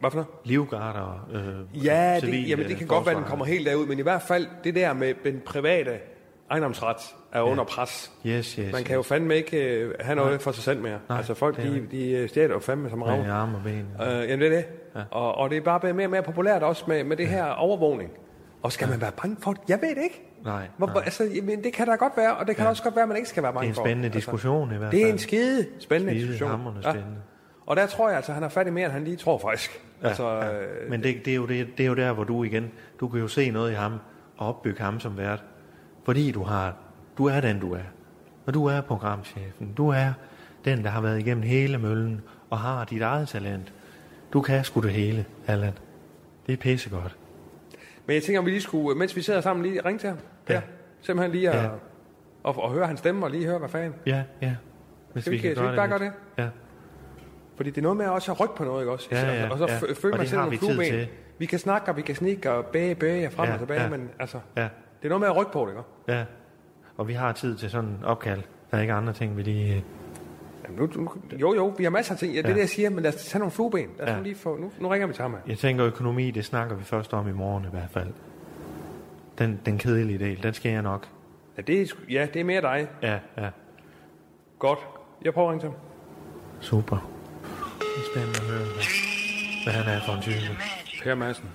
Hvad 0.00 0.10
for 0.10 0.14
noget? 0.14 0.26
livgarder, 0.44 1.28
øh, 1.32 1.84
Ja, 1.86 2.18
civile 2.20 2.42
det, 2.42 2.48
jamen, 2.48 2.68
det 2.68 2.76
kan 2.76 2.86
godt 2.86 3.06
være, 3.06 3.14
den 3.14 3.22
forsvar. 3.22 3.30
kommer 3.30 3.44
helt 3.44 3.66
derud, 3.66 3.86
men 3.86 3.98
i 3.98 4.02
hvert 4.02 4.22
fald 4.22 4.46
det 4.64 4.74
der 4.74 4.92
med 4.92 5.14
den 5.24 5.40
private 5.46 5.98
ejendomsret 6.52 6.96
er 7.32 7.38
ja. 7.38 7.44
under 7.44 7.64
pres. 7.64 8.12
Yes, 8.26 8.52
yes. 8.52 8.72
Man 8.72 8.84
kan 8.84 8.96
jo 8.96 9.02
fandme 9.02 9.36
ikke 9.36 9.86
uh, 10.00 10.06
have 10.06 10.16
noget 10.16 10.42
for 10.42 10.52
sig 10.52 10.64
selv 10.64 10.80
mere. 10.80 10.98
Nej, 11.08 11.18
altså 11.18 11.34
folk, 11.34 11.56
de, 11.56 11.86
de 11.90 12.10
øh, 12.10 12.28
stjæler 12.28 12.54
jo 12.54 12.60
fandme 12.60 12.90
som 12.90 13.02
rav. 13.02 13.24
arme 13.30 13.56
og 13.56 13.62
ben. 13.64 13.86
Uh, 14.00 14.06
jamen 14.06 14.40
det 14.40 14.46
er 14.46 14.56
det. 14.56 14.64
Ja. 14.96 15.00
Og, 15.10 15.34
og 15.34 15.50
det 15.50 15.56
er 15.58 15.60
bare 15.62 15.80
blevet 15.80 15.96
mere 15.96 16.06
og 16.06 16.10
mere 16.10 16.22
populært 16.22 16.62
også 16.62 16.84
med, 16.88 17.04
med 17.04 17.16
det 17.16 17.28
her 17.28 17.44
overvågning. 17.44 18.10
Og 18.62 18.72
skal 18.72 18.88
man 18.88 19.00
være 19.00 19.12
bange 19.22 19.36
for 19.40 19.52
det? 19.52 19.60
Jeg 19.68 19.78
ved 19.82 19.88
det 19.94 20.02
ikke. 20.02 20.22
Nej, 20.44 20.68
Hvor, 20.76 20.86
nej. 20.86 21.02
Altså, 21.04 21.24
jamen, 21.34 21.64
det 21.64 21.72
kan 21.72 21.86
da 21.86 21.94
godt 21.94 22.12
være, 22.16 22.36
og 22.36 22.46
det 22.46 22.56
kan 22.56 22.64
ja. 22.64 22.68
også 22.70 22.82
godt 22.82 22.94
være, 22.96 23.02
at 23.02 23.08
man 23.08 23.16
ikke 23.16 23.28
skal 23.28 23.42
være 23.42 23.52
Det 23.52 23.56
er 23.56 23.60
bange 23.60 23.68
en 23.68 23.74
for. 23.74 23.82
spændende 23.82 24.06
Altså, 24.06 24.16
diskussion 24.18 24.74
i 24.74 24.76
hvert 24.76 24.80
fald. 24.92 25.00
det 25.00 25.08
er 25.08 25.12
en 25.12 25.18
skide 25.18 25.66
spændende 25.78 26.12
Skide 26.14 26.32
diskussion. 26.32 26.76
spændende. 26.82 27.16
Og 27.66 27.76
der 27.76 27.86
tror 27.86 28.08
jeg 28.08 28.16
altså, 28.16 28.32
han 28.32 28.42
har 28.42 28.50
fat 28.50 28.66
i 28.66 28.70
mere, 28.70 28.84
end 28.84 28.92
han 28.92 29.04
lige 29.04 29.16
tror 29.16 29.38
faktisk. 29.38 29.82
Ja, 30.02 30.08
altså, 30.08 30.28
ja. 30.30 30.60
øh, 30.62 30.90
Men 30.90 31.02
det, 31.02 31.24
det, 31.24 31.30
er 31.30 31.34
jo 31.34 31.46
det, 31.46 31.66
det 31.78 31.84
er 31.84 31.88
jo 31.88 31.94
der, 31.94 32.12
hvor 32.12 32.24
du 32.24 32.44
igen, 32.44 32.70
du 33.00 33.08
kan 33.08 33.20
jo 33.20 33.28
se 33.28 33.50
noget 33.50 33.70
i 33.70 33.74
ham, 33.74 33.92
og 34.36 34.48
opbygge 34.48 34.80
ham 34.82 35.00
som 35.00 35.18
vært. 35.18 35.44
Fordi 36.04 36.30
du 36.30 36.42
har, 36.42 36.74
du 37.18 37.26
er 37.26 37.40
den, 37.40 37.60
du 37.60 37.72
er. 37.74 37.80
Og 38.46 38.54
du 38.54 38.66
er 38.66 38.80
programchefen. 38.80 39.72
Du 39.76 39.88
er 39.88 40.12
den, 40.64 40.84
der 40.84 40.90
har 40.90 41.00
været 41.00 41.18
igennem 41.18 41.42
hele 41.42 41.78
møllen, 41.78 42.20
og 42.50 42.58
har 42.58 42.84
dit 42.84 43.02
eget 43.02 43.28
talent. 43.28 43.72
Du 44.32 44.40
kan 44.40 44.64
sgu 44.64 44.80
det 44.80 44.90
hele, 44.92 45.24
Allan. 45.46 45.72
Det 46.46 46.52
er 46.52 46.56
pissegodt. 46.56 47.16
Men 48.06 48.14
jeg 48.14 48.22
tænker, 48.22 48.38
om 48.40 48.46
vi 48.46 48.50
lige 48.50 48.60
skulle, 48.62 48.98
mens 48.98 49.16
vi 49.16 49.22
sidder 49.22 49.40
sammen, 49.40 49.66
lige 49.66 49.80
ringe 49.84 49.98
til 49.98 50.08
ham. 50.08 50.18
Ja. 50.48 50.54
Ja. 50.54 50.60
Simpelthen 51.00 51.32
lige 51.32 51.50
at, 51.50 51.64
Ja. 51.64 51.68
og, 52.42 52.62
og 52.62 52.72
høre 52.72 52.86
hans 52.86 52.98
stemme, 52.98 53.26
og 53.26 53.30
lige 53.30 53.46
høre, 53.46 53.58
hvad 53.58 53.68
fanden. 53.68 53.94
Ja, 54.06 54.22
ja. 54.42 54.54
Hvis 55.12 55.24
Skal 55.24 55.30
vi 55.30 55.36
ikke- 55.36 55.50
skal 55.54 55.62
vi 55.64 55.68
ikke 55.68 55.76
bare 55.76 55.88
gøre 55.88 55.98
lidt. 55.98 56.12
Ja. 56.38 56.48
Fordi 57.56 57.70
det 57.70 57.78
er 57.78 57.82
noget 57.82 57.96
med 57.96 58.06
også 58.06 58.32
at 58.32 58.40
rykke 58.40 58.54
på 58.56 58.64
noget, 58.64 58.82
ikke 58.82 58.92
også? 58.92 59.08
Ja, 59.12 59.32
ja, 59.42 59.50
og 59.50 59.58
så 59.58 59.66
ja. 59.66 59.76
føle 59.94 60.14
Og 60.14 60.18
det 60.20 60.28
selv 60.28 60.38
nogle 60.38 60.50
vi 60.50 60.56
flueben. 60.58 61.06
Vi 61.38 61.46
kan 61.46 61.58
snakke, 61.58 61.90
og 61.90 61.96
vi 61.96 62.02
kan 62.02 62.14
snikke, 62.14 62.50
og 62.52 62.66
bæge, 62.66 62.94
bæge 62.94 63.30
frem 63.30 63.46
Ja, 63.48 63.52
og 63.52 63.58
tilbage, 63.58 63.82
ja. 63.82 63.88
men 63.88 64.10
altså, 64.18 64.38
ja, 64.56 64.68
det 65.02 65.04
er 65.04 65.08
noget 65.08 65.20
med 65.20 65.28
at 65.28 65.36
rykke 65.36 65.52
på 65.52 65.64
det, 65.66 65.70
ikke? 65.70 65.82
ja. 66.08 66.24
Og 66.96 67.08
vi 67.08 67.12
har 67.12 67.32
tid 67.32 67.56
til 67.56 67.70
sådan 67.70 67.90
en 67.90 68.04
opkald. 68.04 68.42
Der 68.70 68.76
er 68.76 68.80
ikke 68.80 68.92
andre 68.92 69.12
ting, 69.12 69.36
vi 69.36 69.42
lige... 69.42 69.84
Jamen, 70.64 70.78
nu, 70.78 70.88
nu, 71.02 71.10
jo, 71.40 71.54
jo, 71.54 71.74
vi 71.78 71.84
har 71.84 71.90
masser 71.90 72.12
af 72.14 72.18
ting. 72.18 72.32
Ja, 72.34 72.38
det 72.38 72.44
er 72.44 72.48
Ja. 72.48 72.54
det, 72.54 72.60
jeg 72.60 72.68
siger, 72.68 72.90
men 72.90 73.02
lad 73.02 73.14
os 73.14 73.24
tage 73.24 73.38
nogle 73.38 73.50
flueben. 73.52 73.90
Lad 73.98 74.08
os 74.08 74.16
Ja. 74.16 74.22
lige 74.22 74.34
få, 74.34 74.56
nu, 74.56 74.70
nu 74.80 74.88
ringer 74.88 75.06
vi 75.06 75.12
til 75.12 75.22
ham 75.22 75.30
her. 75.32 75.38
Jeg 75.46 75.58
tænker, 75.58 75.86
økonomi, 75.86 76.30
det 76.30 76.44
snakker 76.44 76.76
vi 76.76 76.84
først 76.84 77.14
om 77.14 77.28
i 77.28 77.32
morgen 77.32 77.64
i 77.64 77.68
hvert 77.70 77.90
fald. 77.90 78.08
Den, 79.38 79.60
den 79.66 79.78
kedelige 79.78 80.18
del, 80.18 80.42
den 80.42 80.54
skal 80.54 80.72
jeg 80.72 80.82
nok. 80.82 81.06
Ja, 81.56 81.62
det 81.62 81.80
er, 81.82 81.86
ja, 82.10 82.26
det 82.34 82.40
er 82.40 82.44
mere 82.44 82.60
dig. 82.60 82.88
Ja, 83.02 83.18
ja. 83.36 83.48
Godt. 84.58 84.78
Jeg 85.24 85.34
prøver 85.34 85.48
at 85.48 85.52
ringe 85.52 85.62
til 85.62 85.68
ham. 85.68 85.78
Super. 86.60 86.96
Det 87.78 87.86
er 87.96 88.10
spændende 88.14 88.38
at 88.38 88.46
høre, 88.46 88.58
hvad, 88.74 88.84
hvad 89.64 89.72
han 89.82 89.96
er 89.96 90.00
for 90.06 90.12
en 90.12 90.22
type. 90.22 90.56
Per 91.04 91.14
Madsen. 91.14 91.48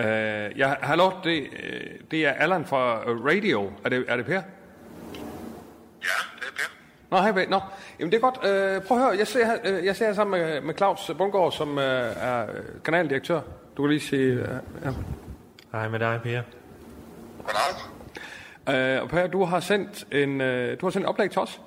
Uh, 0.00 0.58
ja, 0.58 0.74
hallo, 0.82 1.10
det, 1.24 1.46
øh, 1.62 1.80
det 2.10 2.26
er 2.26 2.32
Allan 2.32 2.64
fra 2.66 3.10
øh, 3.10 3.24
Radio. 3.24 3.72
Er 3.84 3.88
det, 3.88 4.04
er 4.08 4.16
det 4.16 4.26
Per? 4.26 4.32
Ja, 4.32 4.40
det 6.36 6.44
er 6.46 6.52
Per. 6.56 6.70
Nå, 7.10 7.16
hej, 7.16 7.32
Per. 7.32 7.48
Nå, 7.48 7.60
jamen 7.98 8.12
det 8.12 8.22
er 8.24 8.30
godt. 8.30 8.36
Uh, 8.36 8.86
prøv 8.86 8.98
at 8.98 9.04
høre, 9.04 9.18
jeg 9.18 9.26
ser, 9.26 9.46
her- 9.46 9.58
øh, 9.64 9.84
jeg 9.84 9.96
ser 9.96 10.06
her 10.06 10.14
sammen 10.14 10.40
med, 10.40 10.60
med 10.60 10.74
Claus 10.74 11.10
Bundgaard, 11.18 11.52
som 11.52 11.76
uh, 11.76 11.82
er 11.84 12.46
kanaldirektør. 12.84 13.40
Du 13.76 13.82
kan 13.82 13.90
lige 13.90 14.00
sige... 14.00 14.32
Uh, 14.42 14.48
ja. 14.84 14.90
Hej 15.72 15.88
med 15.88 15.98
dig, 15.98 16.20
Per. 16.22 16.42
Goddag. 18.66 18.96
uh, 18.96 19.02
og 19.02 19.08
Per, 19.08 19.26
du 19.26 19.44
har 19.44 19.60
sendt 19.60 20.04
en, 20.12 20.40
uh, 20.40 20.46
du 20.80 20.86
har 20.86 20.90
sendt 20.90 20.96
en 21.04 21.06
oplæg 21.06 21.30
til 21.30 21.40
os 21.40 21.60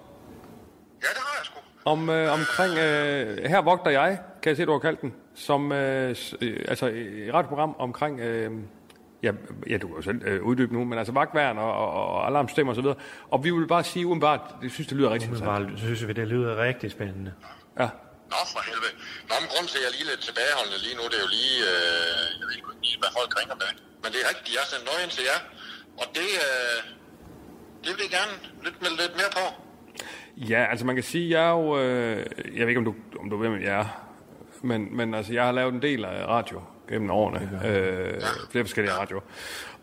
Ja, 1.02 1.08
det 1.08 1.18
har 1.18 1.38
jeg 1.40 1.46
sgu. 1.46 1.60
om, 1.86 2.10
uh, 2.10 2.16
omkring... 2.16 2.72
Uh, 2.72 3.50
her 3.50 3.62
vogter 3.62 3.92
jeg, 3.92 4.20
kan 4.44 4.50
jeg 4.50 4.58
se, 4.58 4.66
du 4.66 4.72
har 4.72 4.80
kaldt 4.80 5.02
den, 5.02 5.14
som 5.36 5.72
s- 6.16 6.34
uh, 6.42 6.48
altså 6.68 6.86
et 6.88 7.34
radioprogram 7.34 7.76
omkring... 7.80 8.14
Uh, 8.22 8.60
Ja, 9.28 9.32
ja, 9.72 9.78
du 9.78 9.88
kan 9.88 9.96
jo 9.96 10.02
selv 10.02 10.20
øh, 10.30 10.44
uddybe 10.50 10.74
nu, 10.76 10.82
men 10.90 10.98
altså 11.02 11.14
vagtværn 11.20 11.58
og, 11.58 11.72
og, 11.82 11.92
og 12.14 12.28
alarmstemmer 12.30 12.72
og 12.72 12.76
så 12.80 12.82
videre. 12.86 12.98
Og 13.34 13.38
vi 13.46 13.50
vil 13.58 13.68
bare 13.76 13.84
sige 13.84 14.04
udenbart, 14.08 14.42
det 14.62 14.72
synes, 14.72 14.88
det 14.88 14.98
lyder 14.98 15.10
rigtig 15.14 15.28
interessant. 15.30 15.68
bare 15.70 15.78
synes 15.86 16.02
vi, 16.08 16.14
det 16.22 16.28
lyder 16.28 16.52
rigtig 16.68 16.92
spændende. 16.98 17.32
Ja. 17.82 17.88
Nå, 18.34 18.40
for 18.54 18.62
helvede. 18.70 18.94
Nå, 19.30 19.36
men 19.42 19.48
grunden 19.52 19.70
til, 19.72 19.78
at 19.80 19.84
jeg 19.84 19.90
er 19.92 19.96
lige 20.00 20.08
lidt 20.12 20.22
tilbageholdende 20.30 20.80
lige 20.86 20.96
nu, 21.00 21.04
det 21.12 21.18
er 21.22 21.24
jo 21.28 21.32
lige... 21.40 21.56
Øh, 21.72 22.22
jeg 22.40 22.46
ved 22.48 22.54
ikke 22.58 22.70
lige, 22.88 22.98
hvad 23.04 23.12
folk 23.20 23.32
ringer 23.40 23.56
med. 23.64 23.70
Men 24.04 24.10
det 24.14 24.20
er 24.24 24.28
rigtigt, 24.32 24.52
jeg 24.56 24.62
har 24.66 24.70
sendt 24.74 24.86
noget 24.90 25.00
ind 25.06 25.12
til 25.18 25.24
jer. 25.32 25.40
Og 26.02 26.06
det, 26.18 26.30
øh, 26.48 26.78
det 27.84 27.92
vil 27.96 28.02
jeg 28.08 28.14
gerne 28.20 28.34
lidt, 28.66 28.78
med 28.84 28.92
lidt 29.02 29.14
mere 29.22 29.32
på. 29.40 29.46
Ja, 30.52 30.62
altså 30.72 30.84
man 30.90 30.96
kan 31.00 31.06
sige, 31.14 31.26
jeg 31.36 31.42
er 31.52 31.56
jo... 31.60 31.64
Øh, 31.84 32.18
jeg 32.58 32.62
ved 32.64 32.72
ikke, 32.74 32.82
om 32.84 32.88
du, 32.92 32.94
om 33.22 33.26
du 33.32 33.36
ved, 33.42 33.48
hvem 33.54 33.64
jeg 33.70 33.76
er. 33.84 33.88
Men, 34.64 34.98
men 34.98 35.14
altså, 35.14 35.34
jeg 35.34 35.44
har 35.46 35.52
lavet 35.52 35.74
en 35.74 35.82
del 35.82 36.06
af 36.06 36.28
radio 36.28 36.62
gennem 36.90 37.12
årene. 37.12 37.62
Øh, 37.66 38.22
flere 38.52 38.64
forskellige 38.64 38.94
radio. 38.94 39.22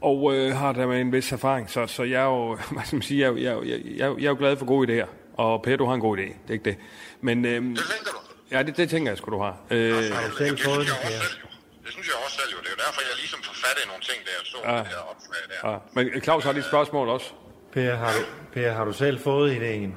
Og 0.01 0.35
øh, 0.35 0.57
har 0.57 0.73
der 0.73 0.87
med 0.87 1.01
en 1.01 1.13
vis 1.13 1.33
erfaring. 1.33 1.71
Så, 1.71 1.87
så 1.87 2.03
jeg 2.03 2.21
er 2.21 2.25
jo, 2.25 2.55
hvad 2.75 2.83
skal 2.85 2.97
man 2.97 3.03
sige, 3.03 3.21
jeg, 3.21 3.27
er 3.27 3.31
jo- 3.31 3.63
jeg, 3.63 3.73
er 3.73 3.77
jeg, 3.77 3.81
jeg, 3.99 4.09
er 4.09 4.15
jeg 4.19 4.25
er 4.25 4.31
jo 4.31 4.37
glad 4.39 4.57
for 4.57 4.67
gode 4.67 5.03
idéer. 5.03 5.07
Og 5.35 5.63
Per, 5.63 5.77
du 5.77 5.85
har 5.87 5.95
en 5.95 6.01
god 6.01 6.19
idé. 6.19 6.23
Det 6.23 6.49
er 6.49 6.53
ikke 6.53 6.65
det. 6.65 6.77
Men 7.21 7.45
øh, 7.45 7.53
Det 7.53 7.63
tænker 7.63 7.77
du? 8.13 8.19
ja, 8.57 8.63
det, 8.63 8.77
det 8.77 8.91
tænker 8.91 9.11
jeg 9.11 9.19
sgu, 9.19 9.31
du 9.31 9.39
har. 9.39 9.57
Øh, 9.71 9.93
For 9.95 10.01
helvede. 10.01 10.09
selv 10.09 10.47
Jamen, 10.47 10.57
det 10.57 10.65
fået 10.65 10.79
det, 10.81 10.87
jeg 10.89 11.23
selv, 11.23 11.39
jo. 11.45 11.49
Det 11.85 11.91
synes 11.93 12.07
jeg 12.09 12.17
også 12.25 12.37
selv 12.41 12.51
jo. 12.55 12.59
Det 12.65 12.67
er 12.67 12.75
jo 12.77 12.81
derfor, 12.87 13.01
jeg 13.01 13.11
lige 13.17 13.23
ligesom 13.23 13.41
i 13.85 13.87
nogle 13.91 14.03
ting 14.11 14.19
der, 14.29 14.39
så 14.45 14.57
ja. 14.65 14.77
det 14.79 14.87
der 14.97 15.03
opslag 15.13 15.43
der. 15.53 15.71
Ja. 15.71 15.77
Men 16.13 16.23
Claus 16.23 16.45
har 16.45 16.53
lige 16.53 16.61
et 16.61 16.67
spørgsmål 16.69 17.09
også. 17.09 17.33
Per, 17.73 17.95
har 17.95 18.13
du, 18.13 18.23
per, 18.53 18.73
har 18.73 18.85
du 18.85 18.93
selv 18.93 19.19
fået 19.21 19.53
ideen? 19.55 19.95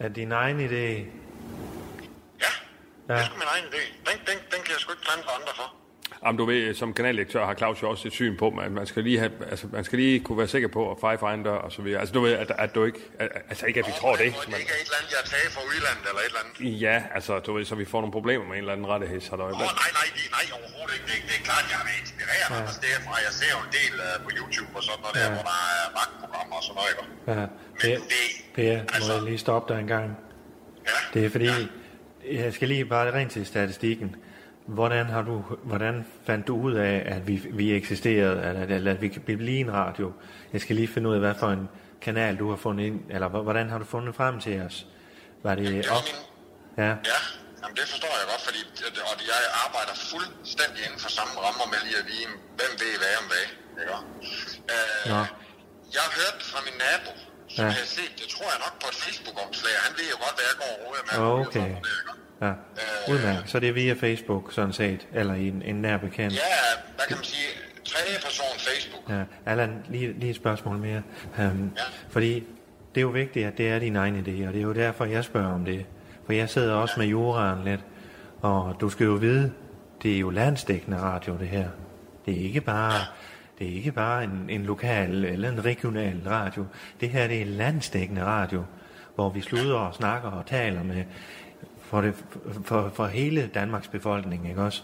Er 0.00 0.08
det 0.08 0.16
din 0.16 0.32
egen 0.32 0.60
idé? 0.68 1.06
Ja, 3.12 3.18
ja. 3.18 3.22
det 3.22 3.26
er 3.26 3.30
sgu 3.30 3.38
min 3.44 3.50
egen 3.54 3.64
idé. 3.72 3.82
Den, 4.08 4.16
den, 4.28 4.36
den 4.52 4.60
kan 4.64 4.70
jeg 4.74 4.80
sgu 4.82 4.92
ikke 4.92 5.04
klandre 5.08 5.30
andre 5.38 5.52
for. 5.60 5.68
Jamen, 6.24 6.38
du 6.38 6.44
ved, 6.44 6.74
som 6.74 6.88
kanaldirektør 6.94 7.46
har 7.46 7.54
Claus 7.54 7.82
jo 7.82 7.90
også 7.90 8.08
et 8.08 8.14
syn 8.20 8.36
på, 8.36 8.46
at 8.66 8.72
man 8.72 8.86
skal 8.86 9.02
lige, 9.08 9.18
have, 9.18 9.32
altså, 9.50 9.66
man 9.72 9.84
skal 9.84 9.98
lige 9.98 10.20
kunne 10.26 10.38
være 10.38 10.48
sikker 10.48 10.68
på 10.68 10.82
at 10.92 10.96
for 11.00 11.36
dør 11.46 11.58
og 11.66 11.72
så 11.72 11.80
videre. 11.82 12.00
Altså, 12.00 12.12
du 12.12 12.20
ved, 12.26 12.32
at, 12.32 12.50
at 12.64 12.74
du 12.74 12.84
ikke, 12.84 13.00
at, 13.18 13.28
altså 13.50 13.66
ikke, 13.66 13.80
at 13.80 13.86
vi 13.86 13.92
Nå, 13.92 14.00
tror 14.00 14.14
det. 14.16 14.26
Men, 14.26 14.54
Det 14.54 14.60
ikke 14.62 14.72
er 14.76 14.80
et 14.82 14.88
eller 14.88 14.98
andet, 15.00 15.10
jeg 15.14 15.20
har 15.24 15.28
taget 15.34 15.50
fra 15.56 15.62
udlandet 15.70 16.04
eller 16.10 16.22
et 16.24 16.30
eller 16.32 16.42
andet. 16.44 16.80
ja, 16.86 16.96
altså, 17.16 17.32
du 17.46 17.50
ved, 17.56 17.64
så 17.64 17.74
vi 17.82 17.86
får 17.92 18.00
nogle 18.00 18.12
problemer 18.18 18.44
med 18.48 18.54
en 18.58 18.58
eller 18.64 18.72
anden 18.76 18.86
rettigheds. 18.92 19.26
Åh, 19.32 19.34
oh, 19.34 19.38
nej, 19.38 19.50
nej, 20.00 20.06
det, 20.16 20.24
nej, 20.36 20.44
overhovedet 20.58 20.94
ikke. 20.96 21.06
Det, 21.10 21.16
det 21.28 21.34
er 21.40 21.44
klart, 21.50 21.64
jeg 21.72 21.78
været 21.88 22.00
inspireret 22.06 22.46
ja. 22.50 22.56
andre 22.60 22.72
steder 22.80 23.00
fra. 23.06 23.14
Jeg 23.26 23.32
ser 23.40 23.50
jo 23.56 23.60
en 23.66 23.72
del 23.78 23.92
uh, 24.06 24.14
på 24.24 24.30
YouTube 24.38 24.72
og 24.78 24.82
sådan 24.86 25.00
noget 25.04 25.14
ja. 25.16 25.20
der, 25.22 25.30
hvor 25.36 25.44
der 25.50 25.58
er 25.72 25.84
magtprogrammer 25.98 26.56
og 26.60 26.64
sådan 26.66 26.76
noget. 26.80 26.90
ikke? 26.92 27.04
Ja. 27.32 27.44
Men 27.80 27.98
det, 28.12 28.24
per 28.56 28.72
må 28.82 28.88
altså- 28.96 29.12
jeg 29.16 29.22
lige 29.30 29.40
stoppe 29.46 29.66
dig 29.72 29.78
en 29.84 29.90
gang? 29.96 30.06
ja, 30.90 30.98
Det 31.14 31.20
er 31.26 31.30
fordi, 31.36 31.52
jeg 32.30 32.52
skal 32.52 32.68
lige 32.68 32.84
bare 32.84 33.12
rent 33.12 33.32
til 33.32 33.46
statistikken. 33.46 34.16
Hvordan, 34.66 35.06
har 35.06 35.22
du, 35.22 35.44
hvordan 35.64 36.06
fandt 36.26 36.46
du 36.46 36.56
ud 36.56 36.72
af, 36.74 37.02
at 37.06 37.28
vi, 37.28 37.36
vi 37.50 37.72
eksisterede, 37.74 38.42
eller, 38.48 38.76
eller 38.76 38.90
at 38.92 39.02
vi 39.02 39.08
kan 39.08 39.22
blive 39.22 39.58
en 39.60 39.72
radio? 39.72 40.12
Jeg 40.52 40.60
skal 40.60 40.76
lige 40.76 40.88
finde 40.88 41.08
ud 41.08 41.14
af, 41.14 41.20
hvad 41.20 41.34
for 41.34 41.48
en 41.48 41.68
kanal 42.00 42.36
du 42.38 42.48
har 42.50 42.56
fundet 42.56 42.84
ind, 42.84 43.00
eller 43.10 43.28
hvordan 43.28 43.70
har 43.70 43.78
du 43.78 43.84
fundet 43.84 44.14
frem 44.14 44.40
til 44.40 44.60
os? 44.60 44.86
Var 45.42 45.54
det 45.54 45.66
det 45.66 45.88
op? 45.96 46.06
Ja, 46.78 46.88
Ja, 47.10 47.18
jamen 47.62 47.76
det 47.78 47.86
forstår 47.92 48.12
jeg 48.20 48.26
godt, 48.32 48.42
fordi 48.48 48.60
og 49.10 49.14
jeg 49.32 49.38
arbejder 49.64 49.94
fuldstændig 50.12 50.80
inden 50.86 51.00
for 51.04 51.10
samme 51.18 51.34
rammer 51.46 51.66
med 51.72 51.80
lige 51.86 51.98
at 52.02 52.06
vide, 52.12 52.28
hvem 52.58 52.72
ved 52.82 52.92
hvad 53.02 53.14
om 53.22 53.26
hvad. 53.32 53.44
Ikke? 53.82 53.96
Øh, 54.74 55.02
Nå. 55.12 55.20
jeg 55.94 56.02
har 56.06 56.12
hørt 56.20 56.38
fra 56.50 56.60
min 56.66 56.76
nabo, 56.84 57.10
som 57.56 57.62
Ja. 57.62 57.62
ja. 57.62 57.68
jeg 57.68 57.74
har 57.78 57.86
set, 57.86 58.12
det 58.20 58.26
tror 58.34 58.44
jeg 58.52 58.58
nok 58.66 58.74
på 58.82 58.86
et 58.92 58.94
Facebook-opslag. 59.04 59.72
Han 59.86 59.92
ved 59.98 60.04
jo 60.14 60.16
godt, 60.24 60.34
hvad 60.38 60.46
jeg 60.50 60.56
går 60.62 60.72
og 60.86 61.36
med. 61.36 61.46
Okay. 61.46 61.70
ja. 62.46 62.52
Udmærket. 63.12 63.50
Så 63.50 63.60
det 63.60 63.68
er 63.68 63.72
via 63.72 63.94
Facebook, 63.94 64.52
sådan 64.52 64.72
set, 64.72 65.06
eller 65.14 65.34
i 65.34 65.48
en, 65.48 65.62
en 65.62 65.74
nær 65.74 65.96
bekendt. 65.96 66.34
Ja, 66.34 66.40
hvad 66.96 67.04
kan 67.08 67.16
man 67.16 67.24
sige? 67.24 67.48
Tredje 67.84 68.18
person 68.22 68.58
Facebook. 68.58 69.10
Ja, 69.10 69.22
Allan, 69.46 69.82
lige, 69.88 70.12
lige 70.12 70.30
et 70.30 70.36
spørgsmål 70.36 70.78
mere. 70.78 71.02
Um, 71.38 71.42
Ja. 71.76 71.82
Fordi 72.10 72.34
det 72.94 73.00
er 73.00 73.02
jo 73.02 73.08
vigtigt, 73.08 73.46
at 73.46 73.58
det 73.58 73.68
er 73.68 73.78
din 73.78 73.96
egen 73.96 74.14
idé, 74.16 74.46
og 74.46 74.52
det 74.52 74.58
er 74.58 74.62
jo 74.62 74.72
derfor, 74.72 75.04
jeg 75.04 75.24
spørger 75.24 75.54
om 75.54 75.64
det. 75.64 75.86
For 76.26 76.32
jeg 76.32 76.50
sidder 76.50 76.74
også 76.74 76.94
med 76.98 77.06
juraen 77.06 77.64
lidt, 77.64 77.80
og 78.42 78.76
du 78.80 78.90
skal 78.90 79.04
jo 79.04 79.12
vide, 79.12 79.52
det 80.02 80.14
er 80.14 80.18
jo 80.18 80.30
landstækkende 80.30 80.98
radio, 81.00 81.36
det 81.40 81.48
her. 81.48 81.68
Det 82.26 82.34
er 82.40 82.44
ikke 82.44 82.60
bare, 82.60 82.92
det 83.58 83.68
er 83.68 83.74
ikke 83.74 83.92
bare 83.92 84.24
en, 84.24 84.46
en 84.48 84.62
lokal 84.62 85.24
eller 85.24 85.48
en 85.48 85.64
regional 85.64 86.22
radio. 86.26 86.64
Det 87.00 87.08
her, 87.08 87.26
det 87.26 87.42
er 87.42 87.46
landstækkende 87.46 88.24
radio, 88.24 88.64
hvor 89.14 89.30
vi 89.30 89.40
sluder 89.40 89.76
og 89.76 89.94
snakker 89.94 90.28
og 90.30 90.46
taler 90.46 90.82
med 90.82 91.04
for, 91.80 92.00
det, 92.00 92.24
for, 92.64 92.92
for 92.94 93.06
hele 93.06 93.50
Danmarks 93.54 93.88
befolkning, 93.88 94.48
ikke 94.48 94.62
også? 94.62 94.82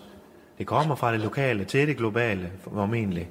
Det 0.59 0.67
kommer 0.67 0.95
fra 0.95 1.13
det 1.13 1.21
lokale 1.21 1.65
til 1.65 1.89
det 1.89 1.97
globale, 1.97 2.51
formentlig. 2.63 3.29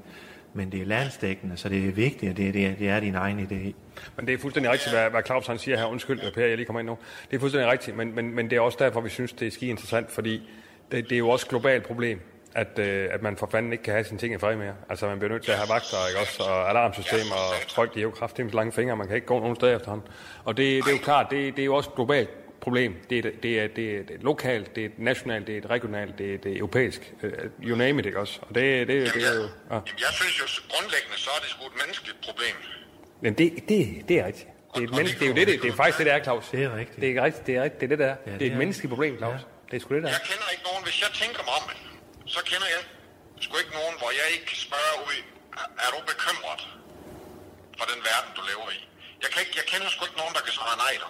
Men 0.53 0.71
det 0.71 0.81
er 0.81 0.85
landstækkende, 0.85 1.57
så 1.57 1.69
det 1.69 1.87
er 1.87 1.91
vigtigt, 1.91 2.29
at 2.29 2.37
det, 2.37 2.53
det, 2.53 2.65
er, 2.65 2.75
det 2.75 2.89
er 2.89 2.99
din 2.99 3.15
egen 3.15 3.39
idé. 3.39 3.73
Men 4.15 4.27
det 4.27 4.33
er 4.33 4.37
fuldstændig 4.37 4.71
rigtigt, 4.71 4.95
hvad, 4.95 5.09
hvad 5.09 5.21
Claus 5.25 5.47
han 5.47 5.57
siger 5.57 5.77
her. 5.77 5.85
Undskyld, 5.85 6.33
Per, 6.33 6.45
jeg 6.45 6.55
lige 6.55 6.65
kommer 6.65 6.79
ind 6.79 6.87
nu. 6.87 6.97
Det 7.31 7.35
er 7.35 7.39
fuldstændig 7.39 7.71
rigtigt, 7.71 7.97
men, 7.97 8.15
men, 8.15 8.35
men 8.35 8.49
det 8.49 8.55
er 8.55 8.59
også 8.59 8.77
derfor, 8.81 9.01
vi 9.01 9.09
synes, 9.09 9.33
det 9.33 9.47
er 9.47 9.51
ski 9.51 9.69
interessant, 9.69 10.11
fordi 10.11 10.49
det, 10.91 11.09
det 11.09 11.11
er 11.11 11.19
jo 11.19 11.29
også 11.29 11.45
et 11.45 11.49
globalt 11.49 11.83
problem, 11.83 12.19
at, 12.55 12.79
øh, 12.79 13.09
at 13.11 13.21
man 13.21 13.37
for 13.37 13.47
fanden 13.51 13.71
ikke 13.71 13.83
kan 13.83 13.93
have 13.93 14.03
sine 14.03 14.19
ting 14.19 14.33
i 14.33 14.37
fred 14.37 14.55
mere. 14.55 14.75
Altså, 14.89 15.07
man 15.07 15.19
bliver 15.19 15.31
nødt 15.33 15.43
til 15.43 15.51
at 15.51 15.57
have 15.57 15.69
vagter, 15.69 16.07
ikke 16.09 16.19
også? 16.19 16.43
Og 16.43 16.69
alarmsystemer, 16.69 17.35
og 17.35 17.71
folk, 17.75 17.93
de 17.93 17.99
er 17.99 18.03
jo 18.03 18.11
kraftigt 18.11 18.53
lange 18.53 18.71
fingre, 18.71 18.95
man 18.95 19.07
kan 19.07 19.15
ikke 19.15 19.27
gå 19.27 19.39
nogen 19.39 19.55
steder 19.55 19.75
efterhånden. 19.75 20.07
Og 20.43 20.57
det, 20.57 20.83
det 20.83 20.91
er 20.91 20.95
jo 20.95 21.03
klart, 21.03 21.27
det, 21.29 21.55
det 21.55 21.61
er 21.61 21.65
jo 21.65 21.75
også 21.75 21.89
et 21.89 21.95
globalt 21.95 22.29
problem. 22.61 22.95
Det 23.09 23.25
er, 23.25 23.31
det 23.43 23.59
er, 23.59 23.67
det 23.67 23.95
er, 23.97 24.03
det 24.03 24.15
er 24.15 24.19
lokalt, 24.21 24.75
det 24.75 24.85
er 24.85 24.89
nationalt, 24.97 25.47
det 25.47 25.53
er 25.53 25.57
et 25.57 25.69
regionalt, 25.69 26.17
det 26.17 26.33
er, 26.33 26.37
det 26.37 26.51
er 26.51 26.57
europæisk. 26.57 27.13
Øh, 27.23 27.31
You 27.63 27.77
name 27.77 27.99
it, 27.99 28.05
ikke 28.05 28.19
også? 28.19 28.39
Og 28.41 28.55
det, 28.55 28.87
det, 28.87 29.05
det, 29.05 29.13
det 29.13 29.27
er 29.27 29.35
jo... 29.35 29.41
Ja. 29.41 29.47
Jamen, 29.69 29.83
jeg 29.99 30.11
synes 30.11 30.39
jo 30.39 30.45
grundlæggende, 30.73 31.17
så 31.17 31.29
er 31.37 31.39
det 31.41 31.49
sgu 31.49 31.65
et 31.65 31.71
menneskeligt 31.85 32.17
problem. 32.27 32.55
Men 33.21 33.33
det, 33.33 33.53
det, 33.69 34.09
det 34.09 34.19
er 34.19 34.25
rigtigt. 34.25 34.47
Det 34.75 34.83
er, 34.83 34.87
et 34.87 34.95
menneske, 34.95 35.19
det 35.19 35.25
er 35.25 35.29
jo 35.29 35.35
det, 35.35 35.47
det, 35.47 35.61
det 35.61 35.69
er 35.71 35.75
faktisk 35.75 35.97
det, 35.97 36.05
det 36.05 36.13
er, 36.13 36.23
Claus. 36.23 36.49
Det 36.49 36.63
er 36.63 36.75
rigtigt. 36.75 37.01
Det 37.01 37.17
er 37.17 37.23
rigtigt, 37.23 37.47
det 37.47 37.55
er 37.55 37.63
rigtigt, 37.63 37.81
det 37.81 37.85
er 37.91 37.95
det, 37.95 37.99
der 37.99 38.05
er. 38.05 38.15
Ja, 38.25 38.31
det, 38.31 38.39
det 38.39 38.45
er 38.47 38.51
et 38.51 38.53
er 38.53 38.57
menneskeligt 38.57 38.89
problem, 38.89 39.17
Claus. 39.17 39.41
Det 39.71 39.75
er 39.77 39.81
sgu 39.81 39.95
det, 39.95 40.03
der 40.03 40.09
er. 40.09 40.13
Jeg 40.13 40.21
kender 40.31 40.47
ikke 40.53 40.63
nogen, 40.69 40.83
hvis 40.83 40.97
jeg 41.01 41.11
tænker 41.21 41.41
mig 41.47 41.53
om 41.59 41.63
det, 41.69 41.77
så 42.35 42.39
kender 42.49 42.67
jeg 42.75 42.81
sgu 43.43 43.53
ikke 43.63 43.73
nogen, 43.79 43.95
hvor 44.01 44.11
jeg 44.19 44.27
ikke 44.33 44.45
kan 44.51 44.59
spørge 44.67 44.93
ud, 45.07 45.17
er- 45.83 45.91
du 45.95 45.99
bekymret 46.13 46.61
for 47.79 47.85
den 47.91 47.99
verden, 48.09 48.29
du 48.37 48.41
lever 48.51 48.67
i? 48.77 48.79
Jeg, 49.23 49.29
kan 49.31 49.39
ikke, 49.43 49.53
jeg 49.61 49.65
kender 49.71 49.87
sgu 49.93 50.01
ikke 50.09 50.19
nogen, 50.23 50.33
der 50.37 50.43
kan 50.47 50.53
svare 50.59 50.77
nej 50.85 50.93
der. 51.03 51.09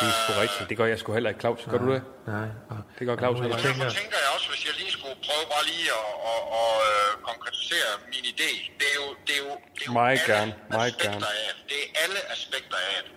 Det 0.00 0.06
er 0.12 0.16
sgu 0.22 0.30
rigtigt. 0.44 0.66
Det 0.70 0.76
gør 0.80 0.86
jeg 0.92 0.98
sgu 1.02 1.08
heller 1.18 1.30
ikke, 1.32 1.40
Claus. 1.44 1.60
Gør 1.72 1.80
du 1.84 1.88
det? 1.96 2.02
Nej. 2.34 2.48
Og, 2.72 2.78
Det 2.98 3.04
gør 3.08 3.16
Claus 3.22 3.36
heller 3.40 3.56
jeg 3.56 3.58
ikke. 3.58 3.68
Derfor 3.68 3.90
tænker, 3.90 4.00
tænker 4.02 4.18
jeg 4.24 4.30
også, 4.36 4.48
hvis 4.52 4.62
jeg 4.68 4.74
lige 4.80 4.92
skulle 4.98 5.16
prøve 5.26 5.44
bare 5.54 5.64
lige 5.72 5.88
at, 6.00 6.06
at, 6.32 6.42
at, 6.60 6.72
at 6.90 7.22
konkretisere 7.30 7.90
min 8.12 8.24
idé, 8.32 8.50
det 8.80 8.86
er 8.94 8.98
jo, 9.02 9.06
det 9.26 9.34
er 9.38 9.42
jo, 9.46 9.52
det 9.76 9.82
er 9.86 9.92
jo 9.92 10.00
alle 10.10 10.22
gerne, 10.32 10.52
aspekter 10.86 11.30
af 11.44 11.50
det. 11.56 11.62
Det 11.70 11.78
er 11.84 11.88
alle 12.04 12.18
aspekter 12.34 12.78
af 12.94 12.98
det. 13.06 13.12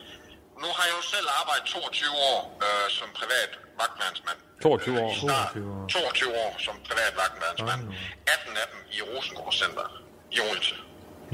Nu 0.64 0.68
har 0.78 0.84
jeg 0.90 0.96
jo 1.00 1.04
selv 1.16 1.28
arbejdet 1.42 1.66
22 1.66 2.10
år 2.32 2.40
øh, 2.66 2.86
som 2.98 3.08
privat 3.20 3.52
vagtmandsmand. 3.82 4.38
22 4.62 5.02
år. 5.04 5.12
I 5.12 5.20
start, 5.26 5.54
22 5.54 5.72
år. 5.74 5.88
22 5.88 6.38
år 6.46 6.52
som 6.66 6.76
privat 6.90 7.14
vagtmandsmand. 7.22 7.82
Hold 7.86 8.40
18 8.40 8.58
af 8.64 8.68
dem 8.72 8.80
i 8.98 9.00
Rosengård 9.10 9.54
Center 9.62 9.88
i 10.36 10.38
Odense. 10.48 10.76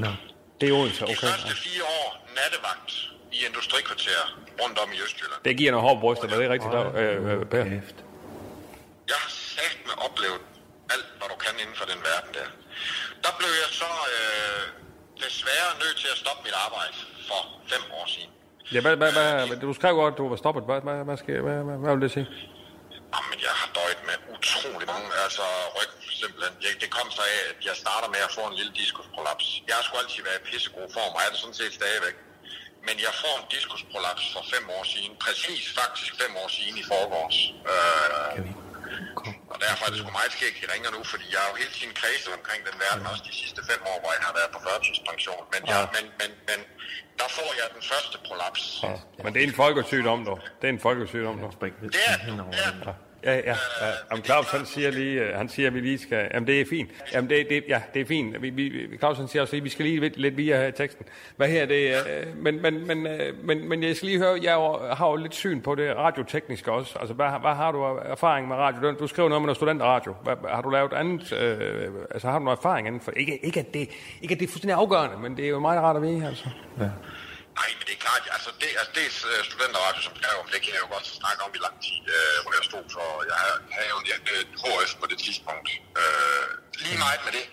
Nå, 0.04 0.10
Det 0.60 0.66
er 0.68 0.74
Odense, 0.80 1.00
De 1.00 1.04
okay. 1.04 1.26
første 1.28 1.52
fire 1.66 1.84
år 2.00 2.08
nattevagt 2.38 2.90
i 3.36 3.38
industrikvarter 3.48 4.20
rundt 4.62 4.76
om 4.82 4.88
i 4.96 4.98
Østjylland. 5.06 5.40
Det 5.48 5.52
giver 5.60 5.70
noget 5.74 5.84
hård 5.88 5.98
bryster, 6.04 6.26
er 6.34 6.38
det 6.42 6.50
rigtigt, 6.54 6.72
der, 6.78 6.84
øh, 7.02 7.40
øh, 7.40 7.46
Per? 7.52 7.64
Jeg 9.12 9.18
har 9.24 9.32
sagt 9.56 9.78
med 9.88 9.96
oplevet 10.06 10.40
alt, 10.94 11.08
hvad 11.18 11.28
du 11.32 11.36
kan 11.44 11.54
inden 11.62 11.76
for 11.80 11.86
den 11.92 12.00
verden 12.10 12.30
der. 12.38 12.48
Der 13.24 13.32
blev 13.40 13.52
jeg 13.62 13.70
så 13.82 13.90
øh, 14.18 14.62
desværre 15.24 15.70
nødt 15.82 15.96
til 16.02 16.08
at 16.14 16.18
stoppe 16.22 16.42
mit 16.46 16.56
arbejde 16.66 16.94
for 17.28 17.40
fem 17.72 17.82
år 17.98 18.06
siden. 18.14 18.30
Ja, 18.72 18.80
hvad, 18.84 18.96
hvad, 18.96 19.12
hvad, 19.12 19.56
du 19.66 19.72
skrev 19.78 19.94
godt, 20.02 20.12
at 20.14 20.18
du 20.18 20.28
var 20.32 20.38
stoppet. 20.44 20.62
Hvad, 20.68 20.80
hvad, 20.86 20.98
hvad, 21.08 21.16
skal, 21.22 21.34
hvad, 21.46 21.58
hvad, 21.66 21.76
hvad 21.82 21.92
vil 21.94 22.02
det 22.06 22.12
sige? 22.18 22.26
Jamen, 23.14 23.38
jeg 23.46 23.54
har 23.60 23.68
døjet 23.78 24.00
med 24.08 24.16
utrolig 24.34 24.86
mange, 24.92 25.08
altså 25.24 25.44
ryg 25.76 25.90
simpelthen. 26.22 26.54
Jeg, 26.64 26.70
det 26.82 26.90
kom 26.98 27.08
så 27.18 27.22
af, 27.34 27.38
at 27.52 27.58
jeg 27.68 27.74
starter 27.84 28.08
med 28.14 28.20
at 28.28 28.32
få 28.38 28.42
en 28.50 28.56
lille 28.60 28.72
diskusprolaps. 28.82 29.46
Jeg 29.68 29.74
har 29.78 29.82
sgu 29.86 29.94
altid 30.02 30.22
været 30.28 30.40
i 30.42 30.44
pissegod 30.50 30.86
form, 30.96 31.12
og 31.16 31.20
er 31.24 31.28
det 31.32 31.38
sådan 31.42 31.58
set 31.60 31.72
stadigvæk. 31.80 32.16
Men 32.86 32.96
jeg 33.06 33.12
får 33.22 33.34
en 33.42 33.46
diskusprolaps 33.56 34.24
for 34.34 34.42
fem 34.54 34.64
år 34.76 34.84
siden. 34.92 35.12
Præcis 35.24 35.62
faktisk 35.80 36.10
fem 36.22 36.32
år 36.42 36.48
siden 36.56 36.74
i 36.82 36.84
forgårs. 36.92 37.38
Øh, 37.72 38.28
Kan 38.34 38.42
vi 38.48 38.52
kom. 39.20 39.34
Og 39.43 39.43
derfor 39.68 39.82
er 39.86 39.90
det 39.92 39.98
sgu 40.02 40.10
meget 40.20 40.32
skægt, 40.36 40.56
I 40.64 40.66
ringer 40.74 40.90
nu, 40.96 41.00
fordi 41.12 41.26
jeg 41.34 41.40
er 41.44 41.48
jo 41.52 41.56
hele 41.62 41.72
tiden 41.78 41.92
kredset 42.00 42.32
omkring 42.38 42.60
den 42.68 42.76
verden, 42.84 43.02
også 43.12 43.22
de 43.30 43.34
sidste 43.42 43.60
fem 43.70 43.80
år, 43.90 43.96
hvor 44.02 44.10
jeg 44.16 44.22
har 44.28 44.34
været 44.40 44.50
på 44.56 44.60
førtidspension. 44.66 45.42
Men, 45.52 45.60
jeg, 45.70 45.80
Ja. 45.82 45.86
men, 45.96 46.04
men, 46.20 46.30
men 46.50 46.58
der 47.20 47.28
får 47.38 47.50
jeg 47.60 47.66
den 47.76 47.82
første 47.92 48.16
prolaps. 48.26 48.62
Ja. 48.86 48.94
Men 49.24 49.30
det 49.34 49.40
er 49.42 49.46
en 49.52 49.56
folkesygdom, 49.64 50.20
dog. 50.28 50.38
Det 50.60 50.66
er 50.70 50.72
en 50.78 50.82
folkesygdom, 50.88 51.36
dog. 51.44 51.50
Det 51.60 51.68
er 52.12 52.16
det. 52.26 52.32
Er. 52.88 52.94
Ja, 53.24 53.34
ja. 53.34 53.40
ja. 53.46 53.56
Jamen, 54.10 54.24
Claus, 54.24 54.50
han 54.50 54.66
siger 54.66 54.90
lige, 54.90 55.20
øh, 55.20 55.36
han 55.36 55.48
siger, 55.48 55.66
at 55.66 55.74
vi 55.74 55.80
lige 55.80 55.98
skal... 55.98 56.28
Jamen, 56.34 56.46
det 56.46 56.60
er 56.60 56.64
fint. 56.70 56.90
Jamen, 57.12 57.30
det, 57.30 57.46
det, 57.48 57.64
ja, 57.68 57.82
det 57.94 58.00
er 58.02 58.06
fint. 58.06 58.42
Vi, 58.42 58.50
vi, 58.50 58.96
Claus, 58.98 59.18
han 59.18 59.28
siger 59.28 59.42
også 59.42 59.52
lige, 59.54 59.60
at 59.60 59.64
vi 59.64 59.68
skal 59.68 59.84
lige 59.84 60.00
lidt, 60.00 60.16
lidt 60.16 60.36
via 60.36 60.70
teksten. 60.70 61.06
Hvad 61.36 61.48
her 61.48 61.66
det? 61.66 61.88
Øh, 61.88 62.36
men, 62.36 62.62
men, 62.62 62.86
men, 62.86 63.06
øh, 63.06 63.44
men, 63.44 63.68
men 63.68 63.82
jeg 63.82 63.96
skal 63.96 64.06
lige 64.06 64.18
høre, 64.18 64.38
jeg 64.42 64.54
har 64.96 65.08
jo 65.10 65.16
lidt 65.16 65.34
syn 65.34 65.60
på 65.60 65.74
det 65.74 65.96
radiotekniske 65.96 66.72
også. 66.72 66.98
Altså, 66.98 67.14
hvad, 67.14 67.26
hvad 67.40 67.54
har 67.54 67.72
du 67.72 67.78
erfaring 68.04 68.48
med 68.48 68.56
radio? 68.56 68.90
Du- 68.90 68.94
skrev 68.96 69.08
skriver 69.08 69.28
noget 69.28 69.42
med 69.42 69.46
noget 69.46 69.56
studenterradio. 69.56 70.14
Hvad, 70.22 70.36
har 70.50 70.62
du 70.62 70.70
lavet 70.70 70.92
andet? 70.92 71.32
Øh, 71.32 71.88
altså, 72.10 72.28
har 72.30 72.38
du 72.38 72.44
noget 72.44 72.58
erfaring 72.58 72.86
inden 72.86 73.00
for... 73.00 73.10
Ikke, 73.10 73.44
ikke, 73.44 73.60
at 73.60 73.74
det, 73.74 73.88
ikke, 74.22 74.32
at 74.34 74.40
det 74.40 74.46
er 74.46 74.50
fuldstændig 74.50 74.76
afgørende, 74.76 75.16
men 75.22 75.36
det 75.36 75.44
er 75.44 75.48
jo 75.48 75.58
meget 75.58 75.80
rart 75.80 75.96
at 75.96 76.02
vide, 76.02 76.26
altså. 76.26 76.48
Ja. 76.80 76.88
Nej, 77.58 77.70
men 77.78 77.84
det 77.88 77.94
er 77.98 78.02
klart, 78.06 78.22
altså 78.36 78.50
det, 78.60 78.70
altså 78.80 78.92
det 78.98 79.04
er 79.08 79.12
studenterradio, 79.48 80.00
som 80.06 80.14
skrev 80.18 80.34
om, 80.42 80.46
det 80.54 80.60
kan 80.64 80.72
jeg 80.76 80.82
jo 80.84 80.88
godt 80.96 81.06
snakke 81.20 81.40
om 81.46 81.52
i 81.58 81.60
lang 81.66 81.76
tid, 81.86 82.00
øh, 82.16 82.36
hvor 82.42 82.52
jeg 82.58 82.64
stod 82.70 82.84
for, 82.96 83.06
jeg 83.30 83.38
havde, 83.76 83.88
jo 83.92 83.96
en 84.00 84.08
øh, 84.34 84.42
HF 84.62 84.92
på 85.02 85.06
det 85.12 85.18
tidspunkt. 85.26 85.66
Øh, 86.00 86.46
lige 86.84 86.98
meget 87.04 87.20
med 87.26 87.32
det. 87.38 87.46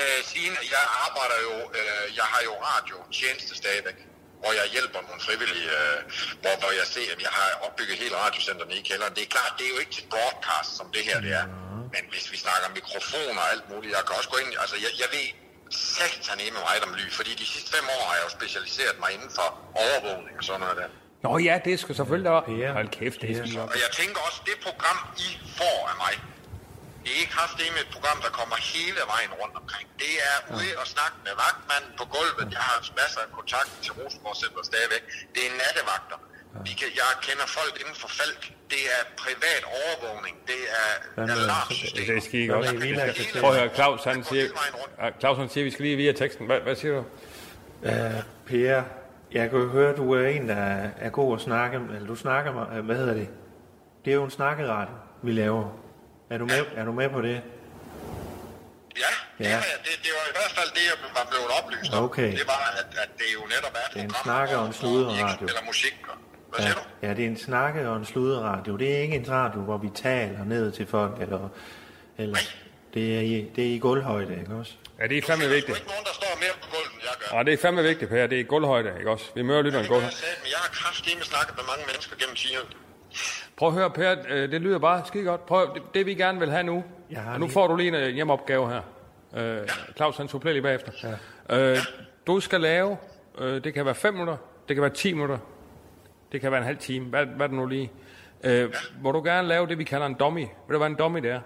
Øh, 0.00 0.20
siden, 0.32 0.54
jeg 0.74 0.84
arbejder 1.06 1.38
jo, 1.48 1.54
øh, 1.78 2.06
jeg 2.20 2.26
har 2.32 2.42
jo 2.48 2.54
radio 2.70 2.96
tjeneste 3.20 3.52
stadigvæk, 3.62 3.98
hvor 4.40 4.52
jeg 4.60 4.66
hjælper 4.74 5.00
nogle 5.08 5.20
frivillige, 5.28 5.68
øh, 5.80 5.98
hvor, 6.42 6.54
hvor 6.62 6.72
jeg 6.80 6.86
ser, 6.94 7.08
at 7.14 7.20
jeg 7.26 7.32
har 7.38 7.48
opbygget 7.66 7.96
hele 8.02 8.14
radiocenterne 8.24 8.74
i 8.80 8.82
kælderen. 8.88 9.12
Det 9.16 9.22
er 9.26 9.30
klart, 9.36 9.52
det 9.58 9.64
er 9.66 9.72
jo 9.74 9.78
ikke 9.82 9.94
til 9.98 10.06
broadcast, 10.12 10.70
som 10.78 10.86
det 10.94 11.02
her 11.08 11.18
det 11.26 11.32
er. 11.40 11.46
Men 11.94 12.02
hvis 12.12 12.26
vi 12.32 12.36
snakker 12.44 12.66
mikrofoner 12.80 13.40
og 13.46 13.50
alt 13.54 13.66
muligt, 13.70 13.90
jeg 13.96 14.02
kan 14.06 14.14
også 14.18 14.30
gå 14.34 14.38
ind, 14.42 14.50
altså 14.62 14.76
jeg, 14.84 14.92
jeg 15.02 15.08
ved 15.16 15.28
satan 15.70 16.38
med 16.56 16.62
meget 16.68 16.82
om 16.88 16.92
lyd, 16.98 17.10
fordi 17.18 17.32
de 17.42 17.46
sidste 17.54 17.68
fem 17.76 17.84
år 17.96 18.02
har 18.08 18.14
jeg 18.18 18.24
jo 18.26 18.30
specialiseret 18.38 18.96
mig 19.02 19.10
inden 19.16 19.30
for 19.38 19.48
overvågning 19.84 20.34
og 20.38 20.44
sådan 20.44 20.60
noget 20.60 20.76
der. 20.80 20.88
Nå 21.24 21.30
ja, 21.48 21.54
det 21.64 21.74
skal 21.82 21.94
selvfølgelig 22.00 22.30
være. 22.32 22.42
Per. 22.48 22.72
Hold 22.78 22.88
kæft, 22.98 23.18
det 23.22 23.30
er 23.30 23.34
skidt. 23.46 23.58
Og 23.74 23.78
jeg 23.84 23.90
tænker 24.00 24.18
også, 24.28 24.40
det 24.48 24.56
program, 24.68 24.98
I 25.26 25.28
får 25.58 25.78
af 25.92 25.96
mig, 26.04 26.14
Det 27.04 27.10
er 27.16 27.20
ikke 27.24 27.36
haft 27.44 27.56
det 27.60 27.66
med 27.76 27.82
et 27.86 27.92
program, 27.96 28.18
der 28.26 28.30
kommer 28.40 28.56
hele 28.74 29.00
vejen 29.14 29.32
rundt 29.40 29.56
omkring. 29.62 29.86
Det 30.04 30.14
er 30.30 30.36
ude 30.56 30.72
og 30.80 30.86
snakke 30.94 31.16
med 31.26 31.34
vagtmanden 31.44 31.92
på 32.00 32.04
gulvet. 32.14 32.46
Jeg 32.56 32.64
har 32.70 32.76
masser 33.02 33.20
af 33.26 33.30
kontakt 33.38 33.70
til 33.84 33.92
Rosenborg 33.98 34.36
Center 34.42 34.62
stadigvæk. 34.70 35.02
Det 35.34 35.42
er 35.48 35.52
nattevagter. 35.62 36.18
Vi 36.64 36.70
kan, 36.80 36.88
jeg 36.94 37.04
kender 37.22 37.46
folk 37.46 37.80
inden 37.80 37.94
for 37.94 38.08
Falk. 38.08 38.52
Det 38.70 38.78
er 38.96 39.02
privat 39.16 39.62
overvågning. 39.64 40.36
Det 40.46 40.54
er 40.70 41.26
med- 41.26 41.42
alarmsystem. 41.42 42.04
Det 42.06 42.06
med 42.72 42.80
Villa 42.80 43.06
Hotel? 43.06 43.40
Prøv 43.40 43.50
at 43.50 43.58
høre, 43.60 43.74
Claus 43.74 44.04
han 44.04 44.24
siger, 44.24 44.46
Claus 45.20 45.38
han 45.38 45.48
siger, 45.48 45.64
vi 45.64 45.70
skal 45.70 45.82
lige 45.82 45.96
via 45.96 46.12
teksten. 46.12 46.46
Hvad, 46.46 46.60
hvad 46.60 46.76
siger 46.76 46.94
du? 46.94 47.04
Uh, 47.82 47.90
per, 48.46 48.82
jeg 49.32 49.50
kan 49.50 49.58
jo 49.58 49.68
høre, 49.68 49.96
du 49.96 50.12
er 50.14 50.28
en, 50.28 50.48
der 50.48 50.54
er, 50.56 50.90
god 51.10 51.36
at 51.36 51.42
snakke, 51.42 51.76
eller 51.94 52.06
du 52.06 52.16
snakker, 52.16 52.52
med- 52.52 52.82
hvad 52.82 52.96
hedder 52.96 53.14
det? 53.14 53.28
Det 54.04 54.10
er 54.10 54.14
jo 54.14 54.24
en 54.24 54.30
snakkeradio, 54.30 54.94
vi 55.22 55.32
laver. 55.32 55.78
Er 56.30 56.38
du 56.38 56.44
med, 56.44 56.64
er 56.76 56.84
du 56.84 56.92
med 56.92 57.10
på 57.10 57.22
det? 57.22 57.42
Ja, 58.96 59.00
det, 59.38 59.44
Ja. 59.44 59.50
ja. 59.50 59.56
det, 59.56 59.94
det 60.02 60.10
var 60.18 60.24
i 60.30 60.34
hvert 60.38 60.52
fald 60.58 60.70
det, 60.70 60.82
jeg 60.90 60.96
var 61.14 61.26
blevet 61.30 61.48
oplyst 61.62 61.92
om. 61.94 62.04
Okay. 62.04 62.30
Det 62.32 62.46
var, 62.46 62.74
at, 62.80 62.98
at 63.02 63.08
det 63.18 63.24
jo 63.34 63.40
netop 63.54 63.74
er 63.80 63.84
et 63.88 63.94
Det 63.94 64.00
er 64.00 64.04
en 64.04 64.10
program, 64.10 64.24
snakke- 64.24 64.56
og 64.58 64.66
en 64.66 64.72
hvor- 64.72 64.88
hvor 64.88 64.98
vi 64.98 65.02
ikke 65.02 65.14
sludderradio. 65.14 65.46
spiller 65.48 65.64
musik. 65.72 65.94
og- 66.08 66.18
Hvad 66.50 66.58
Ja, 66.60 66.64
siger 66.64 66.74
du? 66.74 66.80
ja, 67.06 67.14
det 67.14 67.24
er 67.24 67.28
en 67.28 67.36
snakke 67.36 67.88
og 67.88 67.96
en 67.96 68.04
sludderradio. 68.04 68.76
Det 68.76 68.96
er 68.96 68.98
ikke 68.98 69.16
en 69.16 69.28
radio, 69.30 69.60
hvor 69.60 69.78
vi 69.78 69.88
taler 69.94 70.44
ned 70.44 70.72
til 70.72 70.86
folk, 70.86 71.20
eller, 71.20 71.48
eller 72.18 72.36
det, 72.94 73.16
er 73.16 73.20
i, 73.20 73.50
det 73.56 73.64
er 73.70 73.74
i 73.74 73.78
gulvhøjde, 73.78 74.36
ikke 74.40 74.54
også? 74.54 74.72
Ja, 75.00 75.06
det 75.06 75.16
er 75.16 75.20
Der 75.20 75.26
fandme 75.26 75.44
er 75.44 75.48
sgu 75.48 75.54
vigtigt. 75.54 75.76
ikke 75.78 75.88
nogen, 75.90 76.04
der 76.04 76.12
står 76.14 76.38
mere 76.40 76.54
på 76.62 76.68
gulvet, 76.70 76.92
end 76.94 77.02
jeg 77.02 77.14
gør. 77.30 77.36
Ja, 77.38 77.42
det 77.42 77.52
er 77.52 77.58
fandme 77.58 77.82
vigtigt, 77.82 78.10
Per. 78.10 78.26
Det 78.26 78.40
er 78.40 78.44
gulvhøjde, 78.44 78.92
ikke 78.98 79.10
også? 79.10 79.24
Vi 79.34 79.42
møder 79.42 79.62
lytteren 79.62 79.82
Det 79.82 79.88
gør 79.90 79.94
gulvhøjde. 79.94 80.16
jeg 80.16 80.24
sagde, 80.24 80.34
men 80.42 80.50
jeg 80.54 80.58
har 80.64 80.68
kraftedeme 80.68 81.22
snakket 81.24 81.56
med 81.56 81.64
mange 81.72 81.84
mennesker 81.90 82.16
gennem 82.20 82.34
10 82.36 82.56
år. 82.56 82.68
Prøv 83.56 83.68
at 83.68 83.74
høre, 83.74 83.90
Per, 83.90 84.16
øh, 84.28 84.50
det 84.52 84.60
lyder 84.60 84.78
bare 84.78 85.02
skide 85.06 85.24
godt. 85.24 85.46
Prøv, 85.46 85.74
det, 85.74 85.82
det 85.94 86.06
vi 86.06 86.14
gerne 86.14 86.38
vil 86.38 86.50
have 86.50 86.62
nu, 86.62 86.84
Jeg 87.10 87.20
har 87.22 87.32
og 87.32 87.40
nu 87.40 87.46
lige- 87.46 87.52
får 87.52 87.66
du 87.66 87.76
lige 87.76 87.88
en 87.88 87.94
øh, 87.94 88.08
hjemmeopgave 88.08 88.70
her. 88.72 88.82
Øh, 89.36 89.68
Claus, 89.96 90.16
han 90.16 90.28
supplerer 90.28 90.52
lige 90.52 90.62
bagefter. 90.62 90.92
Ja. 91.50 91.56
Øh, 91.58 91.78
du 92.26 92.40
skal 92.40 92.60
lave, 92.60 92.96
øh, 93.38 93.64
det 93.64 93.74
kan 93.74 93.84
være 93.84 93.94
5 93.94 94.12
minutter, 94.14 94.36
det 94.68 94.76
kan 94.76 94.82
være 94.82 94.92
10 94.94 95.12
minutter, 95.12 95.38
det 96.32 96.40
kan 96.40 96.50
være 96.50 96.60
en 96.60 96.66
halv 96.66 96.78
time, 96.78 97.06
hvad, 97.06 97.26
hvad 97.26 97.46
er 97.46 97.48
det 97.48 97.56
nu 97.56 97.66
lige? 97.66 97.92
Øh, 98.44 98.74
Hvor 99.00 99.12
du 99.12 99.22
gerne 99.24 99.48
lave 99.48 99.66
det, 99.66 99.78
vi 99.78 99.84
kalder 99.84 100.06
en 100.06 100.14
dummy. 100.14 100.40
Ved 100.40 100.72
du, 100.72 100.78
hvad 100.78 100.86
en 100.86 100.94
dummy 100.96 101.20
det 101.22 101.30
er? 101.30 101.40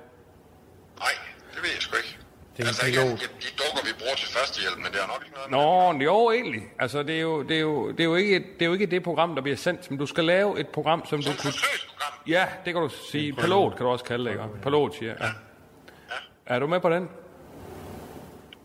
Nej, 0.98 1.08
det 1.54 1.62
ved 1.62 1.70
jeg 1.74 1.82
sgu 1.82 1.96
ikke. 1.96 2.18
Det 2.56 2.58
er 2.58 2.62
en 2.62 2.68
altså, 2.68 2.84
pilot. 2.84 3.04
jeg, 3.04 3.10
jeg, 3.10 3.18
de 3.42 3.48
dukker, 3.62 3.82
vi 3.84 3.92
bruger 3.98 4.14
til 4.14 4.28
førstehjælp, 4.28 4.76
men 4.76 4.86
det 4.86 5.00
har 5.00 5.06
nok 5.06 5.22
ikke 5.24 5.36
noget 5.36 5.50
med 5.50 5.98
Nå, 5.98 6.04
jo, 6.04 6.30
egentlig. 6.30 6.62
Altså, 6.78 7.02
det 7.02 7.16
er 7.16 7.20
jo, 7.20 7.42
det 7.42 7.56
er 7.56 7.60
jo, 7.60 7.90
det 7.90 8.00
er 8.00 8.04
jo, 8.04 8.14
ikke, 8.14 8.38
det 8.38 8.62
er 8.62 8.66
jo 8.66 8.72
ikke 8.72 8.86
det 8.86 9.02
program, 9.02 9.34
der 9.34 9.42
bliver 9.42 9.56
sendt, 9.56 9.90
men 9.90 9.98
du 9.98 10.06
skal 10.06 10.24
lave 10.24 10.60
et 10.60 10.68
program, 10.68 11.06
som 11.06 11.18
du 11.18 11.22
Som 11.22 11.32
et 11.32 11.40
kunne... 11.40 11.52
Ja, 12.26 12.44
det 12.64 12.72
kan 12.74 12.82
du 12.82 12.88
sige. 12.88 13.32
Pilot 13.32 13.76
kan 13.76 13.86
du 13.86 13.92
også 13.92 14.04
kalde 14.04 14.24
det, 14.24 14.30
ikke? 14.30 14.44
Pilot, 14.62 14.94
siger 14.98 15.12
jeg. 15.12 15.20
Ja. 15.20 15.30
Er 16.54 16.58
du 16.58 16.66
med 16.66 16.80
på 16.80 16.90
den? 16.90 17.08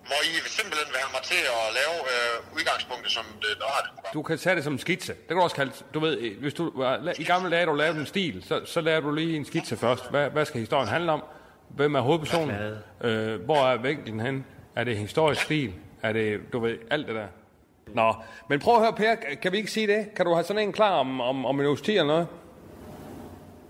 Hvor 0.09 0.21
I 0.23 0.31
simpelthen 0.57 0.87
vil 0.93 0.99
have 1.03 1.11
mig 1.17 1.23
til 1.31 1.41
at 1.59 1.65
lave 1.79 1.95
øh, 2.13 2.16
udgangspunktet 2.67 3.11
som 3.11 3.23
det 3.41 3.47
radioprogram. 3.61 4.13
Du 4.13 4.21
kan 4.21 4.37
tage 4.37 4.55
det 4.55 4.63
som 4.63 4.73
en 4.73 4.79
skitse. 4.79 5.13
Det 5.13 5.27
kan 5.27 5.37
du 5.37 5.43
også 5.43 5.55
kalde 5.55 5.71
Du 5.93 5.99
ved, 5.99 6.35
hvis 6.35 6.53
du 6.53 6.71
var- 6.75 7.13
i 7.19 7.23
gamle 7.23 7.51
dage, 7.51 7.65
du 7.65 7.73
lavede 7.73 7.99
en 7.99 8.05
stil, 8.05 8.43
så, 8.47 8.61
så 8.65 8.81
laver 8.81 9.01
du 9.01 9.11
lige 9.13 9.35
en 9.35 9.45
skitse 9.45 9.77
først. 9.77 10.09
Hvad, 10.09 10.29
hvad 10.29 10.45
skal 10.45 10.59
historien 10.59 10.87
handle 10.87 11.11
om? 11.11 11.23
Hvem 11.69 11.95
er 11.95 11.99
hovedpersonen? 12.01 12.55
Øh, 13.01 13.41
hvor 13.41 13.57
er 13.67 13.77
vinklen 13.77 14.19
hen? 14.19 14.45
Er 14.75 14.83
det 14.83 14.97
historisk 14.97 15.41
stil? 15.41 15.73
Er 16.03 16.13
det, 16.13 16.39
du 16.53 16.59
ved, 16.59 16.77
alt 16.91 17.07
det 17.07 17.15
der? 17.15 17.27
Nå, 17.87 18.13
men 18.49 18.59
prøv 18.59 18.75
at 18.75 18.81
høre, 18.81 18.93
Per, 18.93 19.15
kan 19.41 19.51
vi 19.51 19.57
ikke 19.57 19.71
sige 19.71 19.87
det? 19.87 20.07
Kan 20.15 20.25
du 20.25 20.33
have 20.33 20.43
sådan 20.43 20.61
en 20.63 20.73
klar 20.73 20.91
om, 20.91 21.21
om, 21.21 21.45
om 21.45 21.59
en 21.59 21.65
uges 21.65 21.81
tid 21.81 21.93
eller 21.93 22.05
noget? 22.05 22.27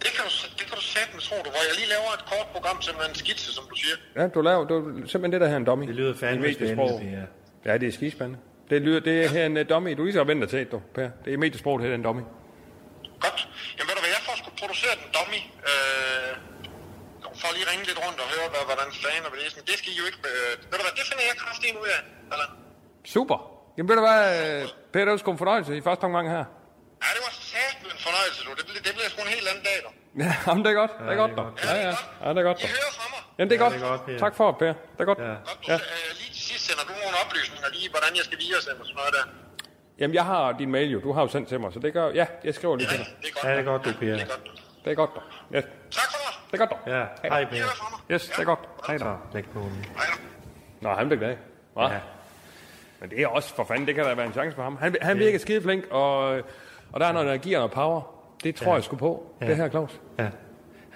Det 0.01 0.07
kan 0.15 0.23
du, 0.25 0.29
det 0.57 0.65
kan 0.67 0.75
du 0.75 0.81
satme 0.81 1.19
tro, 1.21 1.35
du, 1.35 1.41
hvor 1.49 1.59
jeg 1.69 1.75
lige 1.79 1.89
laver 1.89 2.13
et 2.13 2.25
kort 2.25 2.47
program 2.53 2.77
til 2.81 2.93
en 3.09 3.15
skitse, 3.15 3.53
som 3.53 3.63
du 3.69 3.75
siger. 3.75 3.95
Ja, 4.23 4.27
du 4.27 4.41
laver 4.41 4.63
du, 4.65 4.83
simpelthen 5.07 5.31
det 5.31 5.41
der 5.41 5.47
her 5.47 5.57
en 5.57 5.65
dummy. 5.65 5.87
Det 5.87 5.95
lyder 5.95 6.15
fandme 6.15 6.53
spændende, 6.53 7.27
Per. 7.65 7.71
Ja, 7.71 7.77
det 7.77 7.87
er 7.87 7.91
skispændende. 7.91 8.39
Det, 8.69 8.81
lyder, 8.81 8.99
det 9.09 9.15
er 9.25 9.29
her 9.29 9.45
en 9.45 9.57
uh, 9.57 9.63
dummy. 9.69 9.91
Du 9.97 10.01
er 10.01 10.05
lige 10.05 10.13
så 10.13 10.23
venter 10.23 10.47
til, 10.47 10.65
du, 10.73 10.81
Per. 10.95 11.09
Det 11.25 11.33
er 11.33 11.37
mediesproget 11.37 11.81
her, 11.83 11.89
den 11.91 12.03
dummy. 12.07 12.23
Godt. 13.25 13.39
Jamen 13.77 13.87
ved 13.89 13.95
du 13.97 14.01
hvad, 14.03 14.11
jeg 14.17 14.23
får 14.27 14.35
sgu 14.41 14.49
produceret 14.61 14.97
en 15.05 15.09
dummy. 15.17 15.39
Øh, 15.71 16.31
for 17.41 17.49
lige 17.57 17.65
ringe 17.71 17.83
lidt 17.89 17.99
rundt 18.05 18.19
og 18.23 18.27
høre, 18.35 18.47
hvad, 18.53 18.63
hvordan 18.69 18.87
fanden 19.03 19.23
og 19.27 19.29
hvad 19.31 19.39
det 19.39 19.45
er. 19.47 19.51
sådan. 19.55 19.67
Det 19.71 19.77
skal 19.81 19.89
I 19.93 19.97
jo 20.01 20.05
ikke... 20.09 20.21
Øh, 20.31 20.49
ved 20.71 20.77
du 20.79 20.83
hvad, 20.87 20.95
det 20.99 21.05
finder 21.09 21.23
jeg 21.29 21.35
kraftigt 21.43 21.73
ud 21.83 21.87
af. 21.95 22.01
Eller? 22.33 22.47
Super. 23.15 23.37
Jamen 23.75 23.87
ved 23.89 23.95
du 23.99 24.03
hvad, 24.09 24.21
øh, 24.41 24.61
Per, 24.93 24.99
det 25.05 25.11
var 25.13 25.17
sgu 25.23 25.29
en 25.31 25.41
fornøjelse 25.43 25.71
i 25.79 25.81
første 25.87 26.03
omgang 26.09 26.25
her. 26.35 26.43
Ja, 27.03 27.09
det 27.15 27.21
var 27.27 27.33
satme 27.53 27.87
en 27.95 28.01
fornøjelse, 28.07 28.39
du. 28.45 28.49
Det, 28.59 28.65
bliver- 28.69 28.83
det 28.87 28.93
bliver 28.97 29.09
sgu 29.13 29.19
en 29.27 29.33
helt 29.37 29.47
anden 29.51 29.63
dag, 29.69 29.77
du. 29.85 29.89
Ja, 30.23 30.31
jamen, 30.47 30.61
det 30.65 30.69
er 30.73 30.77
godt. 30.83 30.93
Det 31.07 31.13
er 31.15 31.19
godt, 31.23 31.31
det 31.35 31.39
er 31.39 31.43
godt. 31.49 31.55
Ja, 31.69 31.75
ja. 31.87 31.93
Ja, 32.23 32.27
det 32.35 32.39
er 32.43 32.47
godt, 32.49 32.59
I 32.63 32.67
hører 32.77 32.93
fra 32.99 33.05
mig. 33.13 33.21
Jamen, 33.37 33.49
det 33.49 33.55
er 33.55 33.59
Ja, 33.59 33.65
godt. 33.65 33.73
det 33.75 33.83
er 33.85 33.91
godt, 33.93 34.03
Per. 34.07 34.17
Tak 34.25 34.33
for 34.39 34.45
det, 34.51 34.57
Per. 34.63 34.73
Det 34.95 35.01
er 35.03 35.07
godt. 35.11 35.19
Ja. 35.29 35.33
Godt, 35.49 35.59
du. 35.65 35.71
Ja. 35.71 35.75
Øh, 35.75 36.09
lige 36.19 36.31
til 36.37 36.43
sidst 36.49 36.63
sender 36.67 36.83
du 36.89 36.93
nogle 37.03 37.17
oplysninger 37.23 37.66
lige, 37.77 37.89
hvordan 37.89 38.09
jeg 38.15 38.23
skal 38.23 38.37
videresende 38.39 38.75
og 38.79 38.85
sådan 38.85 38.95
noget 38.95 39.13
der. 39.13 39.25
Jamen, 39.99 40.13
jeg 40.13 40.25
har 40.25 40.51
din 40.51 40.71
mail 40.71 40.91
jo. 40.91 40.99
Du 40.99 41.11
har 41.13 41.21
jo 41.21 41.27
sendt 41.27 41.47
til 41.49 41.59
mig, 41.59 41.73
så 41.73 41.79
det 41.79 41.93
gør... 41.93 42.09
Ja, 42.09 42.25
jeg 42.43 42.55
skriver 42.55 42.75
lige 42.75 42.87
til 42.89 42.97
dig. 42.97 43.07
Det 43.21 43.27
er 43.29 43.33
godt. 43.33 43.43
Ja, 43.45 43.51
det 43.51 43.59
er 43.59 43.63
godt, 43.71 43.85
du, 43.85 43.91
Per. 43.99 44.05
Det 44.05 44.21
er 44.21 44.25
godt. 44.25 44.41
Det 44.85 44.91
er 44.91 44.95
godt, 44.95 45.09
dog. 45.15 45.23
Ja, 45.51 45.61
Tak 45.61 46.03
for 46.11 46.19
mig. 46.25 46.51
det 46.51 46.53
er 46.53 46.65
godt, 46.65 46.69
dog. 46.69 46.79
Ja, 46.87 47.29
hej, 47.29 47.45
fra 47.45 47.87
mig. 48.09 48.15
Yes, 48.15 48.27
det 48.27 48.39
er 48.39 48.43
godt. 48.43 48.59
Hej 48.87 48.97
da. 48.97 49.03
Så, 49.03 49.15
læg 49.33 49.45
på. 49.53 49.59
Hej 49.59 49.69
da. 50.05 50.21
Nå, 50.81 50.89
han 50.93 51.07
bliver 51.07 51.19
glad. 51.19 51.35
Hva? 51.73 51.83
Ja. 51.83 51.99
Men 52.99 53.09
det 53.09 53.21
er 53.21 53.27
også, 53.27 53.55
for 53.55 53.63
fanden, 53.63 53.87
det 53.87 53.95
kan 53.95 54.03
da 54.05 54.13
være 54.13 54.25
en 54.25 54.33
chance 54.33 54.55
for 54.55 54.63
ham. 54.63 54.77
Han, 54.77 54.95
han 55.01 55.19
virker 55.19 55.39
skide 55.39 55.61
flink, 55.61 55.85
og, 55.91 56.19
og 56.91 56.99
der 56.99 57.05
er 57.05 57.11
noget 57.11 57.27
energi 57.27 57.53
og 57.53 57.59
noget 57.59 57.71
power. 57.71 58.01
Det 58.43 58.55
tror 58.55 58.67
ja. 58.67 58.73
jeg 58.73 58.83
sgu 58.83 58.95
på, 58.95 59.35
Ja. 59.41 59.47
det 59.47 59.55
her, 59.55 59.69
Claus. 59.69 59.99
Ja. 60.19 60.29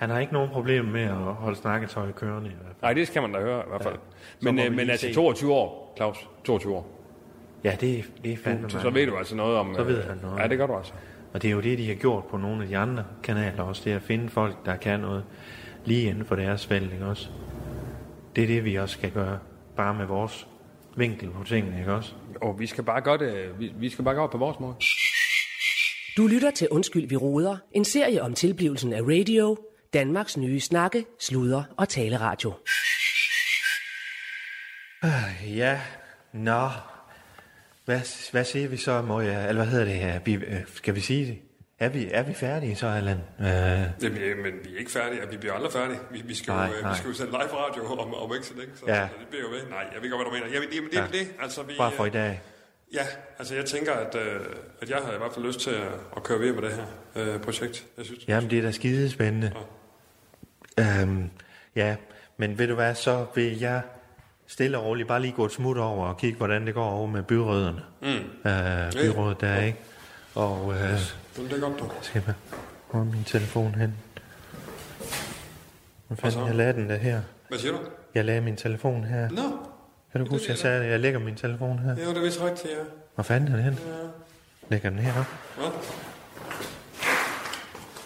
Han 0.01 0.09
har 0.09 0.19
ikke 0.19 0.33
nogen 0.33 0.49
problem 0.49 0.85
med 0.85 1.01
at 1.01 1.15
holde 1.15 1.57
snakketøj 1.57 2.11
kørende 2.11 2.49
i 2.49 2.53
hvert 2.53 2.65
fald. 2.65 2.81
Nej, 2.81 2.93
det 2.93 3.07
skal 3.07 3.21
man 3.21 3.33
da 3.33 3.39
høre 3.39 3.59
i 3.59 3.69
hvert 3.69 3.83
fald. 3.83 3.95
Men, 4.41 4.55
må 4.55 4.61
vi 4.61 4.67
øh, 4.67 4.73
men 4.73 4.89
altså 4.89 5.07
se. 5.07 5.13
22 5.13 5.53
år, 5.53 5.93
Claus. 5.97 6.29
22 6.43 6.75
år. 6.75 6.87
Ja, 7.63 7.77
det 7.81 7.99
er, 7.99 8.03
det 8.23 8.33
er 8.33 8.37
fandme 8.37 8.69
Så, 8.69 8.79
så 8.79 8.89
ved 8.89 9.07
du 9.07 9.15
altså 9.17 9.35
noget 9.35 9.57
om... 9.57 9.75
Så 9.75 9.83
ved 9.83 9.97
øh, 9.97 10.09
han 10.09 10.17
noget. 10.21 10.39
Ja, 10.39 10.47
det 10.47 10.57
gør 10.57 10.67
du 10.67 10.75
altså. 10.75 10.93
Og 11.33 11.41
det 11.41 11.47
er 11.47 11.51
jo 11.51 11.61
det, 11.61 11.77
de 11.77 11.87
har 11.87 11.95
gjort 11.95 12.25
på 12.25 12.37
nogle 12.37 12.61
af 12.61 12.67
de 12.67 12.77
andre 12.77 13.03
kanaler 13.23 13.63
også. 13.63 13.81
Det 13.85 13.91
er 13.91 13.95
at 13.95 14.01
finde 14.01 14.29
folk, 14.29 14.65
der 14.65 14.75
kan 14.75 14.99
noget 14.99 15.23
lige 15.85 16.09
inden 16.09 16.25
for 16.25 16.35
deres 16.35 16.67
felt, 16.67 16.93
ikke 16.93 17.05
også? 17.05 17.29
Det 18.35 18.43
er 18.43 18.47
det, 18.47 18.65
vi 18.65 18.75
også 18.75 18.93
skal 18.93 19.11
gøre. 19.11 19.39
Bare 19.75 19.93
med 19.93 20.05
vores 20.05 20.47
vinkel 20.97 21.29
på 21.29 21.43
tingene, 21.43 21.79
ikke 21.79 21.93
også? 21.93 22.13
Og 22.41 22.59
vi 22.59 22.65
skal 22.65 22.83
bare 22.83 23.01
gøre 23.01 23.17
det, 23.17 23.59
vi, 23.59 23.71
vi 23.79 23.89
skal 23.89 24.05
bare 24.05 24.15
gøre 24.15 24.23
det 24.23 24.31
på 24.31 24.37
vores 24.37 24.59
måde. 24.59 24.73
Du 26.17 26.27
lytter 26.27 26.51
til 26.51 26.67
Undskyld, 26.71 27.09
vi 27.09 27.15
roder. 27.15 27.57
En 27.71 27.85
serie 27.85 28.21
om 28.21 28.33
tilblivelsen 28.33 28.93
af 28.93 29.01
radio. 29.01 29.57
Danmarks 29.93 30.37
nye 30.37 30.59
snakke, 30.59 31.05
sluder 31.19 31.63
og 31.77 31.89
taleradio. 31.89 32.53
Ja, 35.47 35.81
nå. 36.33 36.69
Hvad, 37.85 38.31
hvad 38.31 38.43
siger 38.45 38.67
vi 38.67 38.77
så, 38.77 39.01
må 39.01 39.21
jeg, 39.21 39.49
eller 39.49 39.61
hvad 39.63 39.71
hedder 39.71 39.85
det 39.85 39.93
her? 39.93 40.19
Vi, 40.19 40.33
øh, 40.33 40.55
skal 40.75 40.95
vi 40.95 40.99
sige 41.01 41.25
det? 41.25 41.37
Er 41.79 41.89
vi, 41.89 42.07
er 42.11 42.23
vi 42.23 42.33
færdige 42.33 42.75
så, 42.75 42.87
Allan? 42.87 43.17
Øh, 43.39 43.45
Jamen, 43.45 44.41
men 44.43 44.53
vi 44.63 44.73
er 44.75 44.79
ikke 44.79 44.91
færdige, 44.91 45.21
vi 45.31 45.37
bliver 45.37 45.53
aldrig 45.53 45.71
færdige. 45.71 45.99
Vi, 46.11 46.21
vi, 46.25 46.35
skal, 46.35 46.51
Nej, 46.53 46.65
jo, 46.67 46.73
øh, 46.73 46.81
nej. 46.81 46.91
vi 46.91 46.97
skal 46.97 47.07
jo 47.07 47.13
sende 47.13 47.31
live 47.31 47.41
radio 47.53 47.85
om, 47.85 48.13
om 48.13 48.33
ikke 48.35 48.45
så 48.47 48.53
længe, 48.57 48.73
så, 48.77 48.85
Ja. 48.87 49.07
så 49.07 49.13
det 49.19 49.27
bliver 49.27 49.43
jo 49.43 49.49
ved. 49.49 49.69
Nej, 49.69 49.85
jeg 49.93 50.01
ved 50.01 50.09
godt, 50.11 50.21
hvad 50.21 50.39
du 50.39 50.45
mener. 50.45 50.53
Jamen, 50.55 50.69
det, 50.69 50.91
det, 50.91 50.97
Ja. 50.97 51.01
ja. 51.01 51.07
det, 51.19 51.27
altså 51.41 51.63
vi... 51.63 51.73
bare 51.77 51.91
for 51.91 52.05
i 52.05 52.07
øh, 52.07 52.13
dag. 52.13 52.41
Ja, 52.93 53.05
altså 53.39 53.55
jeg 53.55 53.65
tænker, 53.65 53.93
at, 53.93 54.15
øh, 54.15 54.39
at 54.81 54.89
jeg 54.89 54.97
har 54.97 55.13
i 55.13 55.17
hvert 55.17 55.33
fald 55.33 55.45
lyst 55.45 55.59
til 55.59 55.69
at, 55.71 55.87
at 56.17 56.23
køre 56.23 56.39
videre 56.39 56.55
med 56.61 56.69
det 56.69 56.73
her 56.75 56.85
øh, 57.35 57.41
projekt. 57.41 57.85
Jeg 57.97 58.05
synes, 58.05 58.27
Jamen, 58.27 58.49
det 58.49 58.57
er 58.57 58.61
da 58.63 58.71
skide 58.71 59.09
spændende. 59.09 59.51
Øhm, 60.79 61.29
ja, 61.75 61.95
men 62.37 62.57
ved 62.57 62.67
du 62.67 62.75
hvad, 62.75 62.95
så 62.95 63.25
vil 63.35 63.59
jeg 63.59 63.81
stille 64.47 64.77
og 64.77 64.85
roligt 64.85 65.07
bare 65.07 65.21
lige 65.21 65.33
gå 65.33 65.45
et 65.45 65.51
smut 65.51 65.77
over 65.77 66.07
og 66.07 66.17
kigge, 66.17 66.37
hvordan 66.37 66.65
det 66.67 66.73
går 66.73 66.85
over 66.89 67.07
med 67.07 67.23
byråderne. 67.23 67.81
Mm. 68.01 68.49
Øh, 68.49 68.91
byrådet 68.91 69.41
der, 69.41 69.61
ikke? 69.61 69.79
Og 70.35 70.73
øh, 70.73 70.79
det 70.79 71.53
er 71.53 71.59
godt, 71.59 71.79
du. 71.79 71.89
skal 72.01 72.23
jeg 72.27 72.33
hvor 72.91 73.03
min 73.03 73.23
telefon 73.23 73.75
hen? 73.75 73.93
Hvor 76.07 76.15
fanden, 76.15 76.45
jeg 76.47 76.55
lagde 76.55 76.73
den 76.73 76.89
der 76.89 76.97
her. 76.97 77.21
Hvad 77.47 77.59
siger 77.59 77.71
du? 77.71 77.77
Jeg 78.15 78.25
lagde 78.25 78.41
min 78.41 78.55
telefon 78.55 79.03
her. 79.03 79.29
Nå, 79.29 79.41
Kan 80.11 80.25
du 80.25 80.31
huske, 80.31 80.49
jeg 80.49 80.57
sagde, 80.57 80.83
at 80.83 80.91
jeg 80.91 80.99
lægger 80.99 81.19
min 81.19 81.35
telefon 81.35 81.79
her? 81.79 81.95
ja, 81.97 82.09
det 82.09 82.17
er 82.17 82.21
vist 82.21 82.41
rigtigt, 82.41 82.73
ja. 82.73 82.83
Hvor 83.15 83.23
fanden 83.23 83.51
er 83.51 83.55
den 83.55 83.65
hen? 83.65 83.79
Lægger 84.69 84.89
den 84.89 84.99
her 84.99 85.19
op? 85.19 85.25
Hvad? 85.57 85.71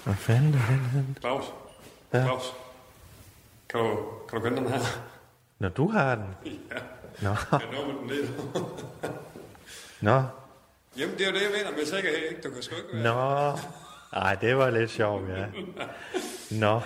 Hvor 0.03 0.13
fanden 0.13 0.53
er 0.53 0.67
den 0.69 0.79
hen? 0.93 1.17
Claus? 1.19 1.43
Ja. 2.13 2.23
Claus? 2.23 2.53
Kan 3.69 3.79
du, 3.79 3.97
kan 4.29 4.39
du 4.39 4.43
kende 4.45 4.57
den 4.57 4.67
her? 4.69 4.79
Når 5.59 5.69
du 5.69 5.87
har 5.91 6.15
den? 6.15 6.35
Ja, 6.45 6.49
Nå, 7.21 7.29
jeg 7.51 7.59
når 7.71 7.85
med 7.87 7.93
den 8.01 8.07
lidt. 8.09 8.31
nå, 10.01 10.23
Jamen, 10.97 11.17
det 11.17 11.21
er 11.27 11.29
jo 11.31 11.35
det, 11.35 11.41
jeg 11.41 11.51
mener 11.57 11.71
med 11.77 11.85
sikkerhed, 11.85 12.29
ikke? 12.29 12.41
Du 12.41 12.49
kan 12.53 12.63
sgu 12.63 12.75
ikke 12.75 13.03
være... 13.03 13.53
Nå. 13.53 13.59
Ej, 14.19 14.35
det 14.35 14.57
var 14.57 14.69
lidt 14.69 14.91
sjovt, 14.91 15.29
ja. 15.29 15.45
Nå. 16.51 16.81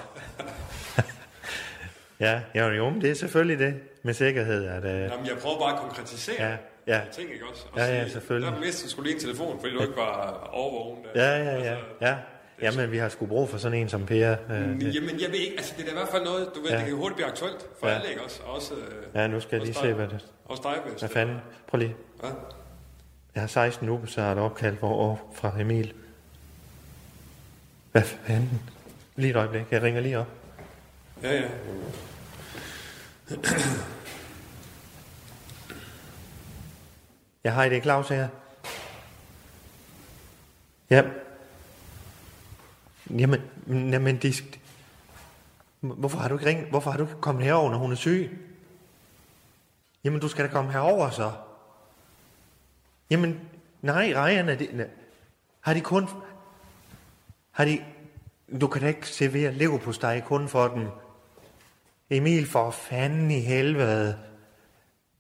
ja, 2.26 2.42
jo, 2.56 2.68
jo, 2.68 2.94
det 3.02 3.12
er 3.12 3.16
selvfølgelig 3.16 3.60
det 3.60 3.80
med 4.04 4.14
sikkerhed, 4.14 4.66
at... 4.66 4.84
Øh, 4.86 5.02
Jamen, 5.02 5.26
jeg 5.26 5.38
prøver 5.42 5.60
bare 5.60 5.74
at 5.74 5.80
konkretisere 5.80 6.36
Ja, 6.44 6.58
ja. 6.88 7.02
ting, 7.12 7.34
ikke 7.34 7.46
også? 7.52 7.66
Og 7.72 7.78
Ja, 7.80 7.86
ja, 7.86 8.08
selvfølgelig. 8.10 8.54
Der 8.54 8.60
mistede 8.60 8.92
skulle 8.92 9.10
lige 9.10 9.16
en 9.16 9.22
telefon, 9.22 9.60
fordi 9.60 9.74
du 9.74 9.82
ikke 9.82 9.96
var 9.96 10.50
overvågen. 10.54 11.04
Der. 11.04 11.10
ja, 11.38 11.44
ja, 11.44 11.56
ja, 11.64 11.70
Altså, 11.72 11.86
ja. 12.02 12.16
Jamen, 12.62 12.92
vi 12.92 12.98
har 12.98 13.10
sgu 13.10 13.26
brug 13.26 13.50
for 13.50 13.58
sådan 13.58 13.78
en 13.78 13.90
som 13.90 14.06
Per. 14.06 14.32
Øh, 14.50 14.58
det. 14.58 14.96
Jamen, 14.96 15.20
jeg 15.22 15.30
ved 15.32 15.40
ikke, 15.40 15.56
altså 15.58 15.74
det 15.78 15.86
er 15.86 15.90
i 15.90 15.94
hvert 15.94 16.08
fald 16.10 16.24
noget, 16.24 16.52
du 16.56 16.62
ved, 16.62 16.70
Ja. 16.70 16.78
det 16.78 16.86
kan 16.86 16.96
hurtigt 16.96 17.16
blive 17.16 17.28
aktuelt 17.28 17.66
for 17.80 17.88
Ja. 17.88 17.94
alle, 17.96 18.10
ikke 18.10 18.24
også? 18.24 18.42
Også, 18.44 18.74
øh, 18.74 19.06
Ja, 19.16 19.28
nu 19.28 19.40
skal 19.40 19.58
jeg 19.58 19.66
lige 19.66 19.76
se, 19.76 19.94
hvad 19.94 20.08
det... 20.08 20.26
Også 20.46 20.64
dig, 20.64 20.76
Hvad 20.84 20.96
det- 21.00 21.12
fanden? 21.12 21.38
Prøv 21.68 21.78
lige. 21.80 21.96
Hvad? 22.20 22.30
Jeg 23.36 23.42
har 23.44 23.48
16 23.48 23.88
nu, 23.88 24.06
så 24.06 24.22
er 24.22 24.32
et 24.32 24.38
opkald 24.38 24.78
hvor, 24.78 25.22
fra 25.34 25.52
Emil. 25.60 25.94
Hvad 27.92 28.02
fanden? 28.04 28.62
Lige 29.16 29.30
et 29.30 29.36
øjeblik, 29.36 29.64
jeg 29.72 29.82
ringer 29.82 30.02
lige 30.02 30.20
op. 30.20 30.28
Ja, 31.24 31.34
ja. 31.34 31.48
Jeg 37.44 37.54
har 37.54 37.70
det 37.70 37.78
er 37.78 37.82
Claus 37.82 38.10
her. 38.10 38.28
Ja. 40.90 41.04
Jamen, 43.10 43.42
jamen 43.68 44.18
det, 44.18 44.60
Hvorfor 45.82 46.18
har 46.18 46.30
du 46.30 46.36
ikke 46.36 46.46
ringet? 46.46 46.68
Hvorfor 46.68 46.92
har 46.92 46.98
du 46.98 47.04
ikke 47.04 47.22
kommet 47.22 47.44
herover, 47.44 47.72
når 47.72 47.78
hun 47.78 47.92
er 47.92 47.96
syg? 47.96 48.40
Jamen, 50.04 50.20
du 50.20 50.28
skal 50.28 50.46
da 50.46 50.52
komme 50.52 50.72
herover 50.72 51.10
så. 51.10 51.32
Jamen, 53.10 53.40
nej, 53.82 54.14
Ryan, 54.16 54.50
er 54.50 54.56
det, 54.56 54.70
nej. 54.74 54.88
har 55.62 55.74
de 55.74 55.82
kun... 55.82 56.10
Har 57.52 57.66
de... 57.66 57.86
Du 58.62 58.68
kan 58.68 58.82
da 58.82 58.88
ikke 58.88 59.08
servere 59.08 59.52
dig 59.98 60.24
kun 60.26 60.48
for 60.48 60.68
dem. 60.68 60.88
Emil, 62.10 62.48
for 62.48 62.72
fanden 62.72 63.32
i 63.32 63.40
helvede. 63.40 64.20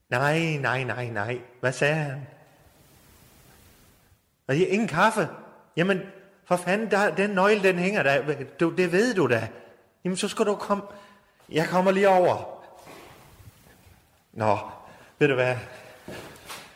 Nej, 0.09 0.57
nej, 0.61 0.83
nej, 0.83 1.09
nej. 1.09 1.41
Hvad 1.59 1.71
sagde 1.71 1.95
han? 1.95 2.27
Og 4.47 4.55
det 4.55 4.67
ingen 4.67 4.87
kaffe. 4.87 5.27
Jamen, 5.77 6.01
for 6.49 6.55
fanden, 6.55 6.91
der, 6.91 7.15
den 7.15 7.29
nøgle, 7.29 7.63
den 7.63 7.79
hænger 7.79 8.03
der. 8.03 8.21
Du, 8.59 8.69
det 8.69 8.91
ved 8.91 9.13
du 9.13 9.27
da. 9.27 9.47
Jamen, 10.03 10.17
så 10.17 10.27
skal 10.27 10.45
du 10.45 10.55
komme... 10.55 10.83
Jeg 11.51 11.67
kommer 11.67 11.91
lige 11.91 12.09
over. 12.09 12.63
Nå, 14.33 14.57
ved 15.19 15.27
du 15.27 15.33
hvad? 15.33 15.55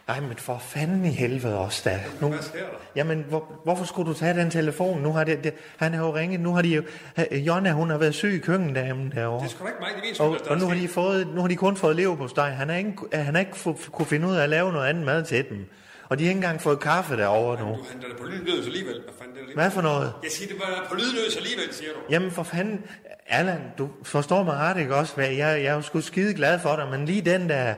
Nej, 0.07 0.19
men 0.19 0.37
for 0.37 0.57
fanden 0.57 1.05
i 1.05 1.09
helvede 1.09 1.59
også 1.59 1.81
da. 1.85 1.99
Nu, 2.21 2.27
Hvad 2.27 2.41
sker 2.41 2.59
der? 2.59 2.65
Jamen, 2.95 3.25
hvor, 3.29 3.61
hvorfor 3.63 3.85
skulle 3.85 4.09
du 4.09 4.17
tage 4.17 4.33
den 4.33 4.51
telefon? 4.51 5.01
Nu 5.01 5.11
har 5.11 5.23
det, 5.23 5.43
det, 5.43 5.53
han 5.77 5.93
har 5.93 6.05
jo 6.05 6.15
ringet. 6.15 6.39
Nu 6.39 6.53
har 6.53 6.61
de 6.61 6.69
jo... 6.69 6.83
Jonna, 7.31 7.71
hun 7.71 7.89
har 7.89 7.97
været 7.97 8.15
syg 8.15 8.33
i 8.33 8.37
køkkendamen 8.37 9.11
derovre. 9.11 9.45
Det 9.47 9.53
er 9.53 9.63
da 9.63 9.67
ikke 9.67 9.79
mig, 9.79 9.89
det 10.11 10.21
Og, 10.21 10.37
og 10.49 10.57
nu 10.57 10.67
har, 10.67 10.75
de 10.75 10.87
fået, 10.87 11.27
nu 11.27 11.41
har 11.41 11.47
de 11.47 11.55
kun 11.55 11.75
fået 11.75 11.95
lever 11.95 12.15
på 12.15 12.27
steg. 12.27 12.55
Han 12.55 12.69
har 12.69 12.75
ikke, 12.75 12.93
han 13.13 13.33
har 13.35 13.39
ikke 13.39 13.57
få, 13.57 13.77
kunne 13.91 14.05
finde 14.05 14.27
ud 14.27 14.35
af 14.35 14.43
at 14.43 14.49
lave 14.49 14.71
noget 14.71 14.87
andet 14.87 15.05
mad 15.05 15.23
til 15.23 15.49
dem. 15.49 15.69
Og 16.09 16.19
de 16.19 16.23
har 16.23 16.29
ikke 16.29 16.37
engang 16.37 16.61
fået 16.61 16.79
kaffe 16.79 17.17
derovre 17.17 17.59
nu. 17.59 17.69
Du 17.75 17.85
handler 17.91 18.09
da 18.09 18.15
på 18.21 18.23
lydløs 18.23 18.65
alligevel. 18.65 19.01
Hvad 19.03 19.13
fanden 19.19 19.35
det 19.35 19.49
er 19.49 19.55
Hvad 19.55 19.71
for 19.71 19.81
noget? 19.81 20.13
Jeg 20.23 20.31
siger, 20.31 20.47
det 20.53 20.59
var 20.59 20.85
på 20.89 20.95
lydløs 20.95 21.37
alligevel, 21.37 21.73
siger 21.73 21.91
du. 21.91 21.99
Jamen 22.09 22.31
for 22.31 22.43
fanden, 22.43 22.85
Allan, 23.27 23.61
du 23.77 23.89
forstår 24.03 24.43
mig 24.43 24.55
ret, 24.55 24.77
ikke 24.77 24.95
også? 24.95 25.21
Jeg, 25.21 25.37
jeg 25.39 25.65
er 25.65 25.73
jo 25.73 25.81
sgu 25.81 26.01
skide 26.01 26.33
glad 26.33 26.59
for 26.59 26.75
dig, 26.75 26.87
men 26.91 27.05
lige 27.05 27.21
den 27.21 27.49
der... 27.49 27.73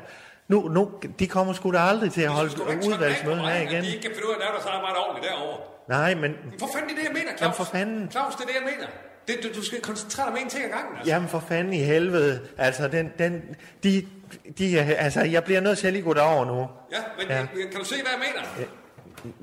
Nu, 0.48 0.68
nu, 0.68 0.92
de 1.20 1.28
kommer 1.28 1.54
sgu 1.54 1.72
da 1.72 1.80
aldrig 1.80 2.12
til 2.12 2.22
at 2.22 2.30
holde 2.30 2.50
Du 2.50 2.56
skal 2.56 2.72
ikke 2.72 2.84
tage 2.84 2.94
udvalgsmøde 2.94 3.36
bag 3.36 3.44
på 3.44 3.50
her 3.50 3.62
igen. 3.70 3.84
De 3.84 3.88
ikke 3.88 4.02
kan 4.02 4.12
finde 4.16 4.28
ud 4.28 4.32
af 4.32 4.36
at 4.36 4.42
lave 4.44 4.52
deres 4.56 4.66
arbejde 4.66 4.96
ordentligt 5.06 5.32
derovre. 5.32 5.58
Nej, 5.90 6.14
men... 6.16 6.22
Men 6.22 6.60
For 6.60 6.68
fanden, 6.74 6.90
det 6.90 6.96
er 6.96 7.00
det, 7.00 7.08
jeg 7.10 7.14
mener, 7.20 7.32
Claus. 7.38 7.42
Jamen, 7.42 7.56
for 7.56 7.64
fanden. 7.64 8.12
Claus, 8.12 8.36
det 8.36 8.44
er 8.44 8.48
det, 8.48 8.56
jeg 8.62 8.68
mener. 8.72 8.88
Det, 9.28 9.36
du, 9.44 9.48
du 9.60 9.64
skal 9.66 9.82
koncentrere 9.82 10.26
dig 10.26 10.34
om 10.34 10.40
en 10.44 10.50
ting 10.50 10.64
ad 10.64 10.70
gangen, 10.70 10.98
altså. 10.98 11.12
Jamen 11.14 11.30
for 11.30 11.40
fanden 11.48 11.74
i 11.74 11.78
helvede. 11.78 12.42
Altså, 12.58 12.88
den, 12.88 13.12
den, 13.20 13.42
de, 13.84 14.06
de, 14.58 14.80
altså, 14.80 15.22
jeg 15.22 15.44
bliver 15.44 15.62
nødt 15.62 15.78
til 15.78 15.88
at 15.88 15.94
lige 15.94 16.04
gå 16.04 16.14
derover 16.14 16.46
nu. 16.46 16.54
Ja, 16.92 16.98
men 17.18 17.28
Ja. 17.30 17.40
ja. 17.40 17.46
kan 17.72 17.80
du 17.80 17.86
se, 17.86 17.96
hvad 17.96 18.12
jeg 18.12 18.20
mener? 18.20 18.68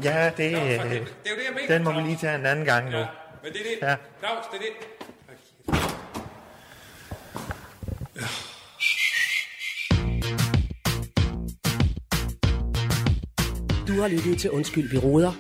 Ja, 0.05 0.31
det, 0.37 0.53
Nå, 0.53 0.59
helvede. 0.59 0.89
det 0.89 0.95
er 0.95 1.31
jo 1.31 1.37
det, 1.37 1.45
jeg 1.47 1.55
mener. 1.55 1.69
den 1.75 1.85
må 1.85 1.91
vi 1.91 1.95
Claus. 1.97 2.07
lige 2.09 2.19
tage 2.21 2.35
en 2.39 2.47
anden 2.47 2.65
gang 2.65 2.91
nu. 2.91 2.97
Ja, 2.99 3.07
men 3.43 3.53
det 3.53 3.61
er 3.61 3.65
det. 3.81 3.87
Ja. 3.87 3.97
Claus, 4.21 4.45
det 4.53 4.59
er 4.59 4.63
det. 4.63 4.89
Du 13.89 13.93
har 14.01 14.09
lyttet 14.09 14.39
til 14.39 14.51
Undskyld, 14.51 14.91
vi 14.91 14.99
råder. 14.99 15.33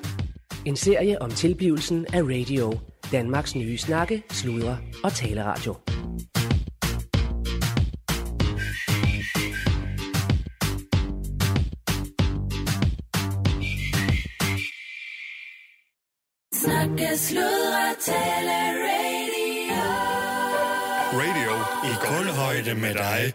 En 0.64 0.76
serie 0.76 1.22
om 1.22 1.30
tilblivelsen 1.30 2.06
af 2.12 2.22
radio. 2.22 2.78
Danmarks 3.12 3.54
nye 3.54 3.78
snakke, 3.78 4.22
sludre 4.30 4.78
og 5.04 5.12
taleradio. 5.12 5.74
Snakke, 16.54 17.18
sludre, 17.18 17.84
tale, 18.00 18.58
radio. 18.86 19.82
Radio 21.22 21.52
i 21.90 21.92
kulhøjde 22.06 22.80
med 22.80 22.94
dig. 22.94 23.32